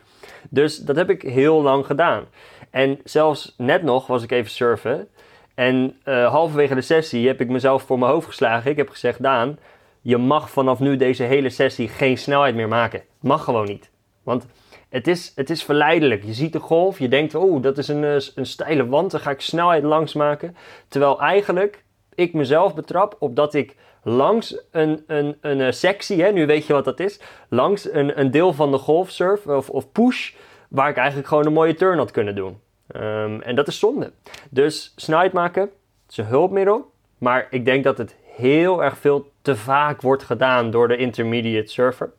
Dus 0.50 0.78
dat 0.78 0.96
heb 0.96 1.11
ik 1.11 1.23
heel 1.23 1.62
lang 1.62 1.87
gedaan. 1.87 2.25
En 2.70 3.00
zelfs 3.04 3.54
net 3.56 3.82
nog 3.82 4.06
was 4.06 4.23
ik 4.23 4.30
even 4.30 4.50
surfen. 4.50 5.08
En 5.54 5.96
uh, 6.04 6.30
halverwege 6.30 6.75
de 6.75 6.80
sessie 6.80 7.26
heb 7.26 7.40
ik 7.40 7.49
mezelf 7.49 7.82
voor 7.82 7.99
mijn 7.99 8.12
hoofd 8.12 8.26
geslagen. 8.26 8.70
Ik 8.70 8.76
heb 8.76 8.88
gezegd, 8.88 9.23
Daan, 9.23 9.58
je 10.00 10.16
mag 10.16 10.50
vanaf 10.50 10.78
nu 10.78 10.96
deze 10.96 11.23
hele 11.23 11.50
sessie 11.50 11.88
geen 11.88 12.18
snelheid 12.18 12.54
meer 12.54 12.68
maken. 12.68 13.02
Mag 13.20 13.44
gewoon 13.44 13.66
niet. 13.66 13.90
Want 14.23 14.46
het 14.88 15.06
is, 15.06 15.32
het 15.35 15.50
is 15.50 15.62
verleidelijk. 15.62 16.25
Je 16.25 16.35
ziet 16.35 16.52
de 16.52 16.61
golf, 16.61 16.99
je 16.99 17.08
denkt, 17.08 17.35
oh, 17.35 17.62
dat 17.62 17.78
is 17.78 17.88
een, 17.88 18.04
eh, 18.04 18.16
een 18.35 18.46
steile 18.46 18.87
wand, 18.87 19.11
daar 19.11 19.20
ga 19.20 19.30
ik 19.30 19.40
snelheid 19.40 19.82
langs 19.82 20.12
maken. 20.14 20.56
Terwijl 20.88 21.20
eigenlijk 21.20 21.85
ik 22.14 22.32
mezelf 22.32 22.75
betrap 22.75 23.16
op 23.18 23.37
dat 23.37 23.54
ik 23.54 23.76
langs 24.06 24.56
een, 24.70 25.04
een, 25.06 25.36
een, 25.40 25.60
eh, 25.60 25.72
sectie, 25.72 26.22
hè, 26.22 26.32
nu 26.32 26.46
weet 26.46 26.66
je 26.66 26.72
wat 26.72 26.84
dat 26.84 27.00
is, 27.00 27.20
langs 27.48 27.92
een, 27.92 28.20
een 28.20 28.30
deel 28.30 28.52
van 28.52 28.70
de 28.70 28.78
golfsurf 28.78 29.46
of, 29.46 29.70
of 29.70 29.92
push, 29.92 30.32
waar 30.68 30.88
ik 30.88 30.96
eigenlijk 30.96 31.28
gewoon 31.28 31.46
een 31.46 31.52
mooie 31.52 31.75
turn 31.75 31.98
had 31.98 32.10
kunnen 32.10 32.34
doen. 32.34 32.60
Um, 32.96 33.42
en 33.42 33.54
dat 33.54 33.68
is 33.68 33.78
zonde. 33.78 34.12
Dus 34.50 34.92
snelheid 34.96 35.32
maken 35.32 35.70
is 36.08 36.16
een 36.16 36.25
hulpmiddel, 36.25 36.90
maar 37.18 37.46
ik 37.50 37.64
denk 37.64 37.84
dat 37.84 37.98
het 37.98 38.16
heel 38.22 38.84
erg 38.84 38.98
veel 38.98 39.30
te 39.42 39.56
vaak 39.56 40.00
wordt 40.02 40.22
gedaan 40.22 40.70
door 40.70 40.88
de 40.88 40.96
intermediate 40.96 41.72
surfer. 41.72 42.12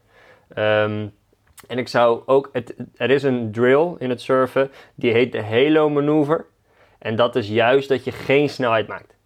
Um, 0.49 1.13
en 1.67 1.77
ik 1.77 1.87
zou 1.87 2.21
ook, 2.25 2.49
het, 2.51 2.75
er 2.95 3.09
is 3.09 3.23
een 3.23 3.51
drill 3.51 3.95
in 3.97 4.09
het 4.09 4.21
surfen, 4.21 4.71
die 4.95 5.11
heet 5.11 5.31
de 5.31 5.43
Halo 5.43 5.89
Maneuver. 5.89 6.45
En 6.99 7.15
dat 7.15 7.35
is 7.35 7.47
juist 7.47 7.89
dat 7.89 8.03
je 8.03 8.11
geen 8.11 8.49
snelheid 8.49 8.87
maakt. 8.87 9.16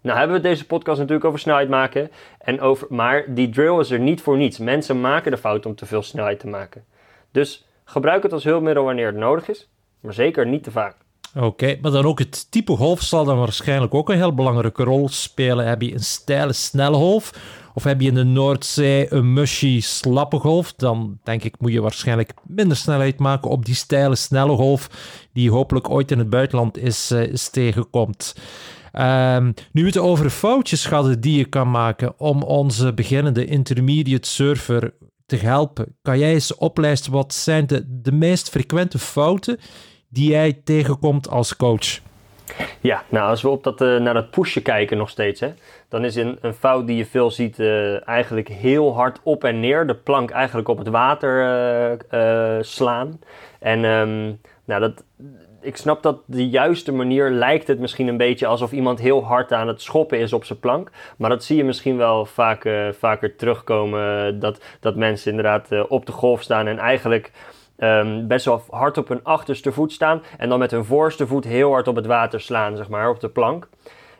Nou 0.00 0.18
hebben 0.18 0.36
we 0.36 0.42
deze 0.42 0.66
podcast 0.66 0.98
natuurlijk 0.98 1.26
over 1.26 1.38
snelheid 1.38 1.68
maken. 1.68 2.10
En 2.38 2.60
over, 2.60 2.86
maar 2.90 3.24
die 3.34 3.50
drill 3.50 3.78
is 3.78 3.90
er 3.90 4.00
niet 4.00 4.20
voor 4.20 4.36
niets. 4.36 4.58
Mensen 4.58 5.00
maken 5.00 5.30
de 5.30 5.36
fout 5.36 5.66
om 5.66 5.74
te 5.74 5.86
veel 5.86 6.02
snelheid 6.02 6.40
te 6.40 6.48
maken. 6.48 6.84
Dus 7.30 7.66
gebruik 7.84 8.22
het 8.22 8.32
als 8.32 8.44
hulpmiddel 8.44 8.84
wanneer 8.84 9.06
het 9.06 9.16
nodig 9.16 9.48
is. 9.48 9.68
Maar 10.00 10.12
zeker 10.12 10.46
niet 10.46 10.62
te 10.62 10.70
vaak. 10.70 10.96
Oké, 11.38 11.78
maar 11.82 11.90
dan 11.90 12.04
ook 12.04 12.18
het 12.18 12.50
type 12.50 12.76
golf 12.76 13.00
zal 13.00 13.24
dan 13.24 13.38
waarschijnlijk 13.38 13.94
ook 13.94 14.08
een 14.08 14.16
heel 14.16 14.34
belangrijke 14.34 14.84
rol 14.84 15.08
spelen. 15.08 15.66
Heb 15.66 15.82
je 15.82 15.92
een 15.92 16.00
steile, 16.00 16.52
snelle 16.52 16.96
golf? 16.96 17.32
Of 17.74 17.84
heb 17.84 18.00
je 18.00 18.08
in 18.08 18.14
de 18.14 18.24
Noordzee 18.24 19.12
een 19.12 19.32
mushy, 19.32 19.80
slappe 19.80 20.38
golf? 20.38 20.72
Dan 20.72 21.18
denk 21.22 21.44
ik 21.44 21.54
moet 21.58 21.72
je 21.72 21.80
waarschijnlijk 21.80 22.32
minder 22.46 22.76
snelheid 22.76 23.18
maken 23.18 23.50
op 23.50 23.64
die 23.64 23.74
steile, 23.74 24.14
snelle 24.14 24.56
golf. 24.56 24.88
Die 25.32 25.50
hopelijk 25.50 25.90
ooit 25.90 26.10
in 26.10 26.18
het 26.18 26.30
buitenland 26.30 26.78
is, 26.78 27.10
uh, 27.12 27.22
is 27.22 27.48
tegenkomt. 27.48 28.34
Um, 28.92 29.54
nu 29.72 29.82
we 29.82 29.88
het 29.88 29.98
over 29.98 30.30
foutjes 30.30 30.88
hadden 30.88 31.20
die 31.20 31.38
je 31.38 31.44
kan 31.44 31.70
maken 31.70 32.18
om 32.18 32.42
onze 32.42 32.94
beginnende 32.94 33.44
intermediate 33.44 34.28
surfer 34.28 34.92
te 35.26 35.36
helpen, 35.36 35.96
kan 36.02 36.18
jij 36.18 36.32
eens 36.32 36.54
oplijsten 36.54 37.12
wat 37.12 37.34
zijn 37.34 37.66
de, 37.66 37.84
de 37.86 38.12
meest 38.12 38.50
frequente 38.50 38.98
fouten 38.98 39.58
die 40.08 40.30
jij 40.30 40.60
tegenkomt 40.64 41.28
als 41.28 41.56
coach? 41.56 42.00
Ja, 42.80 43.04
nou 43.08 43.28
als 43.28 43.42
we 43.42 43.48
op 43.48 43.64
dat, 43.64 43.80
uh, 43.80 44.00
naar 44.00 44.14
dat 44.14 44.30
pushen 44.30 44.62
kijken 44.62 44.96
nog 44.96 45.08
steeds, 45.10 45.40
hè, 45.40 45.52
dan 45.88 46.04
is 46.04 46.14
een, 46.16 46.38
een 46.40 46.54
fout 46.54 46.86
die 46.86 46.96
je 46.96 47.06
veel 47.06 47.30
ziet 47.30 47.58
uh, 47.58 48.08
eigenlijk 48.08 48.48
heel 48.48 48.94
hard 48.94 49.20
op 49.22 49.44
en 49.44 49.60
neer. 49.60 49.86
De 49.86 49.94
plank 49.94 50.30
eigenlijk 50.30 50.68
op 50.68 50.78
het 50.78 50.88
water 50.88 51.44
uh, 52.10 52.62
slaan. 52.62 53.18
En 53.58 53.84
um, 53.84 54.40
nou, 54.64 54.80
dat, 54.80 55.04
ik 55.60 55.76
snap 55.76 56.02
dat 56.02 56.18
de 56.26 56.48
juiste 56.48 56.92
manier 56.92 57.30
lijkt 57.30 57.66
het 57.66 57.78
misschien 57.78 58.08
een 58.08 58.16
beetje 58.16 58.46
alsof 58.46 58.72
iemand 58.72 58.98
heel 58.98 59.24
hard 59.24 59.52
aan 59.52 59.68
het 59.68 59.82
schoppen 59.82 60.18
is 60.18 60.32
op 60.32 60.44
zijn 60.44 60.58
plank. 60.58 60.90
Maar 61.16 61.30
dat 61.30 61.44
zie 61.44 61.56
je 61.56 61.64
misschien 61.64 61.96
wel 61.96 62.26
vaak, 62.26 62.68
vaker 62.98 63.36
terugkomen. 63.36 64.38
Dat, 64.38 64.60
dat 64.80 64.96
mensen 64.96 65.30
inderdaad 65.30 65.88
op 65.88 66.06
de 66.06 66.12
golf 66.12 66.42
staan 66.42 66.66
en 66.66 66.78
eigenlijk 66.78 67.32
um, 67.78 68.26
best 68.26 68.44
wel 68.44 68.62
hard 68.70 68.98
op 68.98 69.08
hun 69.08 69.24
achterste 69.24 69.72
voet 69.72 69.92
staan. 69.92 70.22
En 70.38 70.48
dan 70.48 70.58
met 70.58 70.70
hun 70.70 70.84
voorste 70.84 71.26
voet 71.26 71.44
heel 71.44 71.70
hard 71.70 71.88
op 71.88 71.96
het 71.96 72.06
water 72.06 72.40
slaan, 72.40 72.76
zeg 72.76 72.88
maar, 72.88 73.10
op 73.10 73.20
de 73.20 73.28
plank. 73.28 73.68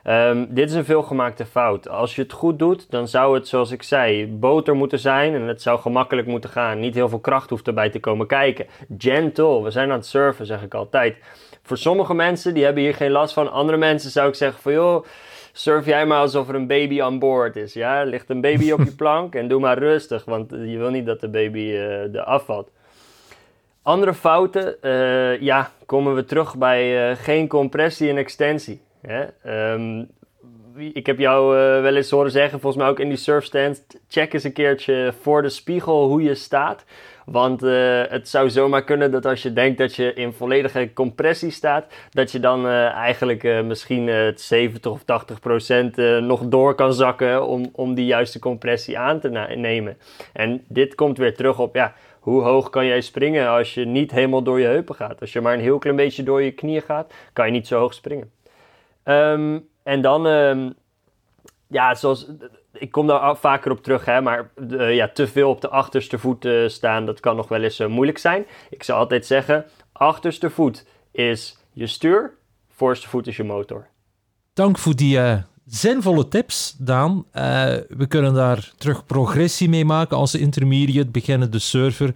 Um, 0.04 0.46
dit 0.54 0.68
is 0.68 0.74
een 0.74 0.84
veelgemaakte 0.84 1.46
fout. 1.46 1.88
Als 1.88 2.14
je 2.14 2.22
het 2.22 2.32
goed 2.32 2.58
doet, 2.58 2.90
dan 2.90 3.08
zou 3.08 3.34
het, 3.34 3.48
zoals 3.48 3.70
ik 3.70 3.82
zei, 3.82 4.26
boter 4.26 4.76
moeten 4.76 4.98
zijn 4.98 5.34
en 5.34 5.42
het 5.42 5.62
zou 5.62 5.80
gemakkelijk 5.80 6.26
moeten 6.26 6.50
gaan. 6.50 6.80
Niet 6.80 6.94
heel 6.94 7.08
veel 7.08 7.18
kracht 7.18 7.50
hoeft 7.50 7.66
erbij 7.66 7.90
te 7.90 8.00
komen 8.00 8.26
kijken. 8.26 8.66
Gentle, 8.98 9.62
we 9.62 9.70
zijn 9.70 9.90
aan 9.90 9.96
het 9.96 10.06
surfen, 10.06 10.46
zeg 10.46 10.62
ik 10.62 10.74
altijd. 10.74 11.16
Voor 11.62 11.76
sommige 11.76 12.14
mensen, 12.14 12.54
die 12.54 12.64
hebben 12.64 12.82
hier 12.82 12.94
geen 12.94 13.10
last 13.10 13.34
van. 13.34 13.52
Andere 13.52 13.78
mensen 13.78 14.10
zou 14.10 14.28
ik 14.28 14.34
zeggen 14.34 14.62
van, 14.62 14.72
joh, 14.72 15.04
surf 15.52 15.86
jij 15.86 16.06
maar 16.06 16.20
alsof 16.20 16.48
er 16.48 16.54
een 16.54 16.66
baby 16.66 17.02
aan 17.02 17.18
boord 17.18 17.56
is. 17.56 17.72
Ja, 17.72 18.02
ligt 18.02 18.30
een 18.30 18.40
baby 18.40 18.70
op 18.70 18.80
je 18.84 18.94
plank 19.02 19.34
en 19.34 19.48
doe 19.48 19.60
maar 19.60 19.78
rustig, 19.78 20.24
want 20.24 20.50
je 20.50 20.78
wil 20.78 20.90
niet 20.90 21.06
dat 21.06 21.20
de 21.20 21.28
baby 21.28 21.58
uh, 21.58 22.14
er 22.14 22.22
afvalt. 22.22 22.70
Andere 23.82 24.14
fouten, 24.14 24.76
uh, 24.82 25.40
ja, 25.40 25.70
komen 25.86 26.14
we 26.14 26.24
terug 26.24 26.56
bij 26.56 27.10
uh, 27.10 27.16
geen 27.16 27.48
compressie 27.48 28.10
en 28.10 28.16
extensie. 28.16 28.80
Hè? 29.00 29.24
Um, 29.72 30.08
ik 30.76 31.06
heb 31.06 31.18
jou 31.18 31.56
uh, 31.56 31.82
wel 31.82 31.96
eens 31.96 32.10
horen 32.10 32.30
zeggen, 32.30 32.60
volgens 32.60 32.82
mij 32.82 32.90
ook 32.90 33.00
in 33.00 33.08
die 33.08 33.18
surfstand, 33.18 33.86
check 34.08 34.32
eens 34.32 34.44
een 34.44 34.52
keertje 34.52 35.12
voor 35.20 35.42
de 35.42 35.48
spiegel 35.48 36.06
hoe 36.06 36.22
je 36.22 36.34
staat. 36.34 36.84
Want 37.24 37.60
het 38.08 38.28
zou 38.28 38.50
zomaar 38.50 38.84
kunnen 38.84 39.10
dat 39.10 39.26
als 39.26 39.42
je 39.42 39.52
denkt 39.52 39.78
dat 39.78 39.94
je 39.94 40.14
in 40.14 40.32
volledige 40.32 40.90
compressie 40.94 41.50
staat, 41.50 41.86
dat 42.10 42.32
je 42.32 42.40
dan 42.40 42.68
eigenlijk 42.68 43.64
misschien 43.64 44.06
uh, 44.06 44.28
70 44.34 44.92
of 44.92 45.04
80 45.04 45.40
procent 45.40 45.96
nog 46.20 46.48
door 46.48 46.74
kan 46.74 46.94
zakken 46.94 47.46
om, 47.46 47.70
om 47.72 47.94
die 47.94 48.06
juiste 48.06 48.38
compressie 48.38 48.98
aan 48.98 49.20
te 49.20 49.28
nemen. 49.56 49.98
En 50.32 50.64
dit 50.68 50.94
komt 50.94 51.18
weer 51.18 51.34
terug 51.34 51.58
op, 51.58 51.74
ja, 51.74 51.94
hoe 52.20 52.42
hoog 52.42 52.70
kan 52.70 52.86
jij 52.86 53.00
springen 53.00 53.48
als 53.48 53.74
je 53.74 53.84
niet 53.84 54.10
helemaal 54.10 54.42
door 54.42 54.60
je 54.60 54.66
heupen 54.66 54.94
gaat? 54.94 55.20
Als 55.20 55.32
je 55.32 55.40
maar 55.40 55.54
een 55.54 55.60
heel 55.60 55.78
klein 55.78 55.96
beetje 55.96 56.22
door 56.22 56.42
je 56.42 56.50
knieën 56.50 56.82
gaat, 56.82 57.12
kan 57.32 57.46
je 57.46 57.52
niet 57.52 57.66
zo 57.66 57.78
hoog 57.78 57.94
springen. 57.94 58.30
Um, 59.04 59.68
en 59.82 60.00
dan, 60.00 60.26
ehm, 60.26 60.70
ja, 61.66 61.94
zoals, 61.94 62.26
ik 62.72 62.90
kom 62.90 63.06
daar 63.06 63.36
vaker 63.36 63.70
op 63.70 63.82
terug, 63.82 64.04
hè, 64.04 64.20
maar 64.20 64.50
ja, 64.78 65.08
te 65.08 65.26
veel 65.26 65.50
op 65.50 65.60
de 65.60 65.68
achterste 65.68 66.18
voet 66.18 66.48
staan, 66.66 67.06
dat 67.06 67.20
kan 67.20 67.36
nog 67.36 67.48
wel 67.48 67.62
eens 67.62 67.78
moeilijk 67.78 68.18
zijn. 68.18 68.46
Ik 68.70 68.82
zou 68.82 68.98
altijd 68.98 69.26
zeggen, 69.26 69.64
achterste 69.92 70.50
voet 70.50 70.86
is 71.12 71.58
je 71.72 71.86
stuur, 71.86 72.34
voorste 72.68 73.08
voet 73.08 73.26
is 73.26 73.36
je 73.36 73.44
motor. 73.44 73.86
Dank 74.52 74.78
voor 74.78 74.96
die 74.96 75.20
zinvolle 75.66 76.28
tips, 76.28 76.76
Daan. 76.78 77.24
we 77.88 78.06
kunnen 78.08 78.34
daar 78.34 78.72
terug 78.76 79.06
progressie 79.06 79.68
mee 79.68 79.84
maken 79.84 80.16
als 80.16 80.34
intermediate, 80.34 81.10
beginnen 81.10 81.50
de 81.50 81.58
server. 81.58 82.14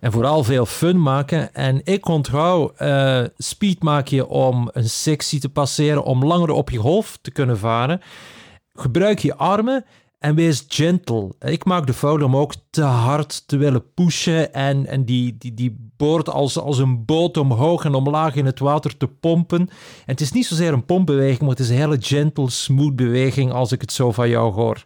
En 0.00 0.12
vooral 0.12 0.44
veel 0.44 0.66
fun 0.66 1.02
maken. 1.02 1.54
En 1.54 1.80
ik 1.84 2.08
onthoud, 2.08 2.80
uh, 2.80 3.22
speed 3.36 3.82
maak 3.82 4.06
je 4.06 4.26
om 4.26 4.68
een 4.72 4.88
sectie 4.88 5.40
te 5.40 5.48
passeren, 5.48 6.04
om 6.04 6.24
langer 6.24 6.50
op 6.50 6.70
je 6.70 6.78
golf 6.78 7.18
te 7.22 7.30
kunnen 7.30 7.58
varen. 7.58 8.00
Gebruik 8.74 9.18
je 9.18 9.36
armen 9.36 9.84
en 10.18 10.34
wees 10.34 10.64
gentle. 10.68 11.34
Ik 11.40 11.64
maak 11.64 11.86
de 11.86 11.92
fout 11.92 12.22
om 12.22 12.36
ook 12.36 12.54
te 12.70 12.82
hard 12.82 13.48
te 13.48 13.56
willen 13.56 13.92
pushen 13.94 14.54
en, 14.54 14.86
en 14.86 15.04
die, 15.04 15.36
die, 15.38 15.54
die 15.54 15.90
boord 15.96 16.28
als, 16.28 16.58
als 16.58 16.78
een 16.78 17.04
boot 17.04 17.36
omhoog 17.36 17.84
en 17.84 17.94
omlaag 17.94 18.34
in 18.34 18.46
het 18.46 18.58
water 18.58 18.96
te 18.96 19.06
pompen. 19.06 19.60
En 19.60 19.68
het 20.04 20.20
is 20.20 20.32
niet 20.32 20.46
zozeer 20.46 20.72
een 20.72 20.84
pompbeweging, 20.84 21.40
maar 21.40 21.50
het 21.50 21.58
is 21.58 21.68
een 21.68 21.76
hele 21.76 21.98
gentle, 22.00 22.50
smooth 22.50 22.96
beweging 22.96 23.52
als 23.52 23.72
ik 23.72 23.80
het 23.80 23.92
zo 23.92 24.12
van 24.12 24.28
jou 24.28 24.52
hoor. 24.52 24.84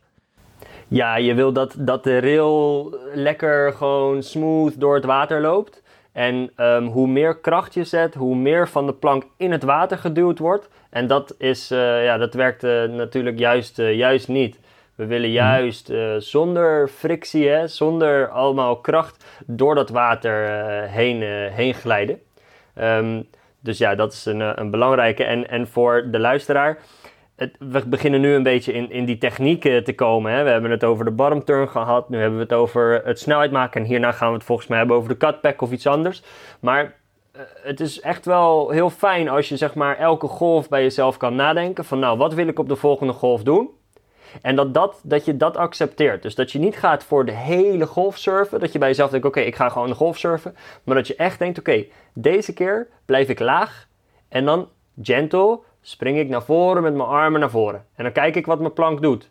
Ja, 0.93 1.17
je 1.17 1.35
wil 1.35 1.53
dat, 1.53 1.75
dat 1.79 2.05
de 2.05 2.19
rail 2.19 2.95
lekker 3.15 3.73
gewoon 3.73 4.23
smooth 4.23 4.81
door 4.81 4.95
het 4.95 5.05
water 5.05 5.41
loopt. 5.41 5.83
En 6.13 6.51
um, 6.57 6.87
hoe 6.87 7.07
meer 7.07 7.37
kracht 7.37 7.75
je 7.75 7.85
zet, 7.85 8.15
hoe 8.15 8.37
meer 8.37 8.69
van 8.69 8.87
de 8.87 8.93
plank 8.93 9.25
in 9.37 9.53
het 9.53 9.63
water 9.63 9.99
geduwd 9.99 10.39
wordt. 10.39 10.69
En 10.91 11.07
dat, 11.07 11.35
is, 11.39 11.73
uh, 11.73 12.05
ja, 12.05 12.17
dat 12.17 12.35
werkt 12.35 12.65
uh, 12.65 12.85
natuurlijk 12.85 13.39
juist, 13.39 13.79
uh, 13.79 13.95
juist 13.95 14.29
niet. 14.29 14.59
We 14.95 15.07
willen 15.07 15.29
mhm. 15.29 15.39
juist 15.39 15.93
zonder 16.19 16.89
frictie, 16.89 17.49
hè, 17.49 17.67
zonder 17.67 18.29
allemaal 18.29 18.77
kracht, 18.77 19.25
door 19.47 19.75
dat 19.75 19.91
water 19.91 20.49
heen, 20.89 21.23
heen 21.53 21.75
glijden. 21.75 22.21
Um, 22.81 23.29
dus 23.61 23.79
ja, 23.79 23.95
dat 23.95 24.13
is 24.13 24.25
een, 24.25 24.61
een 24.61 24.71
belangrijke. 24.71 25.25
En, 25.25 25.49
en 25.49 25.69
voor 25.69 26.09
de 26.11 26.19
luisteraar, 26.19 26.79
we 27.59 27.87
beginnen 27.87 28.21
nu 28.21 28.35
een 28.35 28.43
beetje 28.43 28.73
in, 28.73 28.91
in 28.91 29.05
die 29.05 29.19
technieken 29.19 29.85
te 29.85 29.95
komen. 29.95 30.33
Hè. 30.33 30.43
We 30.43 30.51
hebben 30.51 30.71
het 30.71 30.85
over 30.85 31.05
de 31.05 31.11
bottom 31.11 31.45
turn 31.45 31.69
gehad. 31.69 32.09
Nu 32.09 32.19
hebben 32.19 32.39
we 32.39 32.45
het 32.45 32.53
over 32.53 33.03
het 33.05 33.19
snelheid 33.19 33.51
maken. 33.51 33.81
En 33.81 33.87
hierna 33.87 34.13
gaan 34.13 34.29
we 34.29 34.35
het 34.35 34.45
volgens 34.45 34.69
mij 34.69 34.79
hebben 34.79 34.97
over 34.97 35.09
de 35.09 35.17
cutback 35.17 35.63
of 35.63 35.73
iets 35.73 35.87
anders. 35.87 36.23
Maar 36.61 36.85
uh, 37.37 37.43
het 37.63 37.81
is 37.81 38.01
echt 38.01 38.25
wel 38.25 38.71
heel 38.71 38.91
fijn 38.91 39.29
als 39.29 39.49
je 39.49 39.57
zeg 39.57 39.75
maar 39.75 39.99
elke 39.99 40.27
golf 40.27 40.69
bij 40.69 40.83
jezelf 40.83 41.17
kan 41.17 41.35
nadenken. 41.35 41.85
Van 41.85 41.99
nou, 41.99 42.19
wat 42.19 42.35
wil 42.35 42.47
ik 42.47 42.59
op 42.59 42.69
de 42.69 42.77
volgende 42.77 43.13
golf 43.13 43.43
doen? 43.43 43.71
En 44.43 44.57
dat, 44.57 44.75
dat, 44.75 45.01
dat 45.03 45.25
je 45.25 45.37
dat 45.37 45.57
accepteert. 45.57 46.23
Dus 46.23 46.35
dat 46.35 46.53
je 46.53 46.59
niet 46.59 46.77
gaat 46.77 47.05
voor 47.05 47.25
de 47.25 47.33
hele 47.33 47.87
golf 47.87 48.19
surfen. 48.19 48.61
Dat 48.61 48.73
je 48.73 48.79
bij 48.79 48.89
jezelf 48.89 49.11
denkt, 49.11 49.27
oké, 49.27 49.41
ik 49.41 49.57
ga 49.57 49.69
gewoon 49.69 49.89
de 49.89 49.95
golf 49.95 50.19
surfen. 50.19 50.57
Maar 50.85 50.95
dat 50.95 51.07
je 51.07 51.17
echt 51.17 51.39
denkt, 51.39 51.59
oké, 51.59 51.85
deze 52.13 52.53
keer 52.53 52.89
blijf 53.05 53.29
ik 53.29 53.39
laag. 53.39 53.87
En 54.29 54.45
dan 54.45 54.69
gentle, 55.03 55.61
spring 55.83 56.19
ik 56.19 56.29
naar 56.29 56.43
voren 56.43 56.83
met 56.83 56.95
mijn 56.95 57.09
armen 57.09 57.41
naar 57.41 57.51
voren. 57.51 57.87
En 57.95 58.05
dan 58.05 58.13
kijk 58.13 58.37
ik 58.37 58.47
wat 58.47 58.61
mijn 58.61 58.73
plank 58.73 59.03
doet. 59.03 59.31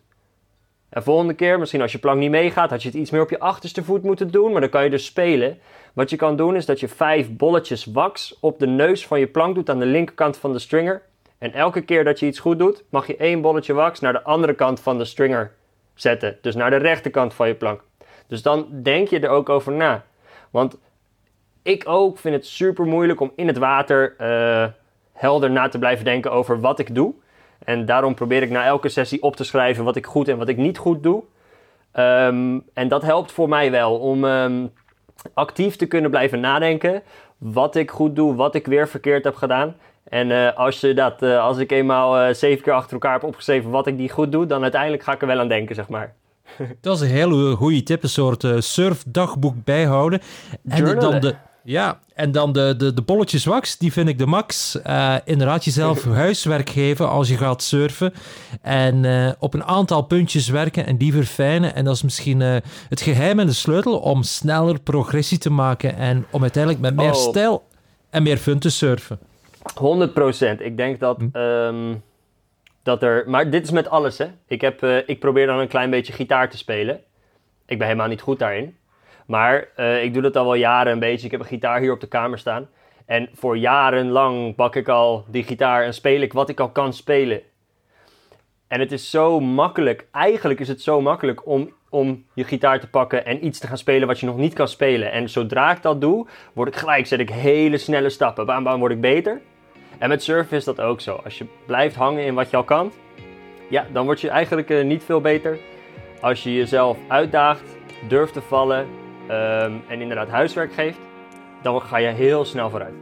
En 0.88 1.02
volgende 1.02 1.34
keer, 1.34 1.58
misschien 1.58 1.80
als 1.80 1.92
je 1.92 1.98
plank 1.98 2.18
niet 2.18 2.30
meegaat, 2.30 2.70
had 2.70 2.82
je 2.82 2.88
het 2.88 2.96
iets 2.96 3.10
meer 3.10 3.20
op 3.20 3.30
je 3.30 3.38
achterste 3.38 3.84
voet 3.84 4.02
moeten 4.02 4.30
doen. 4.30 4.52
Maar 4.52 4.60
dan 4.60 4.70
kan 4.70 4.84
je 4.84 4.90
dus 4.90 5.04
spelen. 5.04 5.58
Wat 5.92 6.10
je 6.10 6.16
kan 6.16 6.36
doen 6.36 6.56
is 6.56 6.66
dat 6.66 6.80
je 6.80 6.88
vijf 6.88 7.36
bolletjes 7.36 7.84
wax 7.84 8.36
op 8.40 8.58
de 8.58 8.66
neus 8.66 9.06
van 9.06 9.20
je 9.20 9.26
plank 9.26 9.54
doet 9.54 9.70
aan 9.70 9.78
de 9.78 9.86
linkerkant 9.86 10.36
van 10.36 10.52
de 10.52 10.58
stringer. 10.58 11.02
En 11.38 11.52
elke 11.52 11.80
keer 11.80 12.04
dat 12.04 12.20
je 12.20 12.26
iets 12.26 12.38
goed 12.38 12.58
doet, 12.58 12.84
mag 12.88 13.06
je 13.06 13.16
één 13.16 13.40
bolletje 13.40 13.72
wax 13.72 14.00
naar 14.00 14.12
de 14.12 14.22
andere 14.22 14.54
kant 14.54 14.80
van 14.80 14.98
de 14.98 15.04
stringer 15.04 15.52
zetten. 15.94 16.38
Dus 16.40 16.54
naar 16.54 16.70
de 16.70 16.76
rechterkant 16.76 17.34
van 17.34 17.48
je 17.48 17.54
plank. 17.54 17.80
Dus 18.26 18.42
dan 18.42 18.66
denk 18.82 19.08
je 19.08 19.20
er 19.20 19.28
ook 19.28 19.48
over 19.48 19.72
na. 19.72 20.04
Want 20.50 20.78
ik 21.62 21.88
ook 21.88 22.18
vind 22.18 22.34
het 22.34 22.46
super 22.46 22.84
moeilijk 22.86 23.20
om 23.20 23.32
in 23.36 23.46
het 23.46 23.58
water 23.58 24.14
uh, 24.20 24.66
helder 25.22 25.50
na 25.50 25.68
te 25.68 25.78
blijven 25.78 26.04
denken 26.04 26.32
over 26.32 26.60
wat 26.60 26.78
ik 26.78 26.94
doe. 26.94 27.14
En 27.64 27.86
daarom 27.86 28.14
probeer 28.14 28.42
ik 28.42 28.50
na 28.50 28.64
elke 28.64 28.88
sessie 28.88 29.22
op 29.22 29.36
te 29.36 29.44
schrijven 29.44 29.84
wat 29.84 29.96
ik 29.96 30.06
goed 30.06 30.28
en 30.28 30.38
wat 30.38 30.48
ik 30.48 30.56
niet 30.56 30.78
goed 30.78 31.02
doe. 31.02 31.22
Ehm, 31.92 32.58
en 32.74 32.88
dat 32.88 33.02
helpt 33.02 33.32
voor 33.32 33.48
mij 33.48 33.70
wel 33.70 33.98
om 33.98 34.24
um, 34.24 34.72
actief 35.34 35.76
te 35.76 35.86
kunnen 35.86 36.10
blijven 36.10 36.40
nadenken. 36.40 37.02
Wat 37.38 37.76
ik 37.76 37.90
goed 37.90 38.16
doe, 38.16 38.34
wat 38.34 38.54
ik 38.54 38.66
weer 38.66 38.88
verkeerd 38.88 39.24
heb 39.24 39.34
gedaan. 39.34 39.76
En 40.04 40.30
uh, 40.30 40.56
als, 40.56 40.80
je 40.80 40.94
dat, 40.94 41.22
uh, 41.22 41.40
als 41.40 41.58
ik 41.58 41.70
eenmaal 41.70 42.28
uh, 42.28 42.34
zeven 42.34 42.62
keer 42.62 42.72
achter 42.72 42.92
elkaar 42.92 43.12
heb 43.12 43.22
opgeschreven 43.22 43.70
wat 43.70 43.86
ik 43.86 43.96
die 43.96 44.10
goed 44.10 44.32
doe, 44.32 44.46
dan 44.46 44.62
uiteindelijk 44.62 45.02
ga 45.02 45.12
ik 45.12 45.20
er 45.20 45.26
wel 45.26 45.40
aan 45.40 45.48
denken, 45.48 45.74
zeg 45.74 45.88
maar. 45.88 46.14
Dat 46.80 46.96
is 46.96 47.00
een 47.00 47.16
hele 47.16 47.56
goede 47.56 47.82
tip, 47.82 48.02
een 48.02 48.08
soort 48.08 48.44
surfdagboek 48.58 49.64
bijhouden. 49.64 50.20
En 50.68 50.98
dan 50.98 51.20
de, 51.20 51.34
ja, 51.64 52.00
en 52.14 52.32
dan 52.32 52.52
de, 52.52 52.74
de, 52.76 52.94
de 52.94 53.02
bolletjes 53.02 53.44
wax, 53.44 53.78
die 53.78 53.92
vind 53.92 54.08
ik 54.08 54.18
de 54.18 54.26
max. 54.26 54.78
Uh, 54.86 55.16
inderdaad, 55.24 55.64
jezelf 55.64 56.04
huiswerk 56.24 56.70
geven 56.70 57.08
als 57.08 57.28
je 57.28 57.36
gaat 57.36 57.62
surfen. 57.62 58.12
En 58.62 59.04
uh, 59.04 59.30
op 59.38 59.54
een 59.54 59.64
aantal 59.64 60.02
puntjes 60.02 60.48
werken 60.48 60.86
en 60.86 60.96
die 60.96 61.12
verfijnen. 61.12 61.74
En 61.74 61.84
dat 61.84 61.94
is 61.94 62.02
misschien 62.02 62.40
uh, 62.40 62.56
het 62.88 63.00
geheim 63.00 63.38
en 63.38 63.46
de 63.46 63.52
sleutel 63.52 63.98
om 63.98 64.22
sneller 64.22 64.80
progressie 64.80 65.38
te 65.38 65.50
maken. 65.50 65.96
En 65.96 66.26
om 66.30 66.42
uiteindelijk 66.42 66.82
met 66.82 66.96
meer 66.96 67.12
oh. 67.12 67.28
stijl 67.28 67.62
en 68.10 68.22
meer 68.22 68.36
fun 68.36 68.58
te 68.58 68.70
surfen. 68.70 69.18
100 69.74 70.14
procent. 70.14 70.60
Ik 70.60 70.76
denk 70.76 71.00
dat, 71.00 71.18
hm. 71.32 71.38
um, 71.38 72.02
dat 72.82 73.02
er... 73.02 73.24
Maar 73.26 73.50
dit 73.50 73.64
is 73.64 73.70
met 73.70 73.88
alles, 73.88 74.18
hè. 74.18 74.26
Ik, 74.46 74.60
heb, 74.60 74.82
ik 75.06 75.18
probeer 75.18 75.46
dan 75.46 75.58
een 75.58 75.68
klein 75.68 75.90
beetje 75.90 76.12
gitaar 76.12 76.50
te 76.50 76.56
spelen. 76.56 77.00
Ik 77.66 77.78
ben 77.78 77.86
helemaal 77.86 78.08
niet 78.08 78.20
goed 78.20 78.38
daarin. 78.38 78.76
Maar 79.26 79.68
uh, 79.76 80.02
ik 80.02 80.12
doe 80.12 80.22
dat 80.22 80.36
al 80.36 80.44
wel 80.44 80.54
jaren 80.54 80.92
een 80.92 80.98
beetje. 80.98 81.24
Ik 81.24 81.30
heb 81.30 81.40
een 81.40 81.46
gitaar 81.46 81.80
hier 81.80 81.92
op 81.92 82.00
de 82.00 82.08
kamer 82.08 82.38
staan. 82.38 82.68
En 83.06 83.28
voor 83.34 83.58
jarenlang 83.58 84.54
pak 84.54 84.76
ik 84.76 84.88
al 84.88 85.24
die 85.28 85.42
gitaar 85.42 85.84
en 85.84 85.94
speel 85.94 86.20
ik 86.20 86.32
wat 86.32 86.48
ik 86.48 86.60
al 86.60 86.70
kan 86.70 86.92
spelen. 86.92 87.42
En 88.68 88.80
het 88.80 88.92
is 88.92 89.10
zo 89.10 89.40
makkelijk, 89.40 90.06
eigenlijk 90.12 90.60
is 90.60 90.68
het 90.68 90.82
zo 90.82 91.00
makkelijk 91.00 91.46
om, 91.46 91.72
om 91.90 92.24
je 92.34 92.44
gitaar 92.44 92.80
te 92.80 92.88
pakken 92.88 93.24
en 93.24 93.44
iets 93.46 93.58
te 93.58 93.66
gaan 93.66 93.78
spelen 93.78 94.08
wat 94.08 94.20
je 94.20 94.26
nog 94.26 94.36
niet 94.36 94.54
kan 94.54 94.68
spelen. 94.68 95.12
En 95.12 95.28
zodra 95.28 95.70
ik 95.70 95.82
dat 95.82 96.00
doe, 96.00 96.26
word 96.52 96.68
ik 96.68 96.76
gelijk, 96.76 97.06
zet 97.06 97.20
ik 97.20 97.30
hele 97.30 97.78
snelle 97.78 98.08
stappen. 98.08 98.46
Bam, 98.46 98.78
word 98.78 98.92
ik 98.92 99.00
beter. 99.00 99.40
En 99.98 100.08
met 100.08 100.22
surfen 100.22 100.56
is 100.56 100.64
dat 100.64 100.80
ook 100.80 101.00
zo. 101.00 101.20
Als 101.24 101.38
je 101.38 101.46
blijft 101.66 101.94
hangen 101.94 102.24
in 102.24 102.34
wat 102.34 102.50
je 102.50 102.56
al 102.56 102.64
kan, 102.64 102.92
ja, 103.70 103.86
dan 103.92 104.04
word 104.04 104.20
je 104.20 104.28
eigenlijk 104.28 104.70
uh, 104.70 104.84
niet 104.84 105.04
veel 105.04 105.20
beter. 105.20 105.58
Als 106.20 106.42
je 106.42 106.54
jezelf 106.54 106.98
uitdaagt, 107.08 107.76
durft 108.08 108.32
te 108.32 108.40
vallen, 108.40 108.86
um, 109.32 109.82
en 109.88 110.00
inderdaad 110.00 110.28
huiswerk 110.28 110.72
geeft, 110.72 110.98
dan 111.62 111.80
ga 111.80 111.96
je 111.96 112.08
heel 112.08 112.44
snel 112.44 112.70
vooruit. 112.70 112.94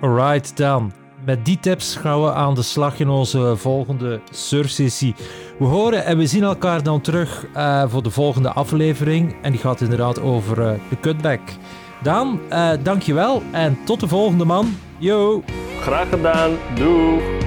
Alright, 0.00 0.56
dan. 0.56 0.92
Met 1.24 1.44
die 1.44 1.60
tips 1.60 1.96
gaan 1.96 2.22
we 2.22 2.32
aan 2.32 2.54
de 2.54 2.62
slag 2.62 3.00
in 3.00 3.08
onze 3.08 3.56
volgende 3.56 4.20
surfsessie. 4.30 5.14
We 5.58 5.64
horen 5.64 6.04
en 6.04 6.18
we 6.18 6.26
zien 6.26 6.42
elkaar 6.42 6.82
dan 6.82 7.00
terug 7.00 7.46
uh, 7.56 7.84
voor 7.86 8.02
de 8.02 8.10
volgende 8.10 8.52
aflevering. 8.52 9.36
En 9.42 9.50
die 9.50 9.60
gaat 9.60 9.80
inderdaad 9.80 10.20
over 10.20 10.58
uh, 10.58 10.72
de 10.88 11.00
cutback. 11.00 11.40
Daan, 12.02 12.40
uh, 12.50 12.70
dankjewel 12.82 13.42
en 13.52 13.78
tot 13.84 14.00
de 14.00 14.08
volgende 14.08 14.44
man. 14.44 14.76
Yo! 14.98 15.42
Graag 15.80 16.08
gedaan. 16.08 16.50
Doei! 16.74 17.37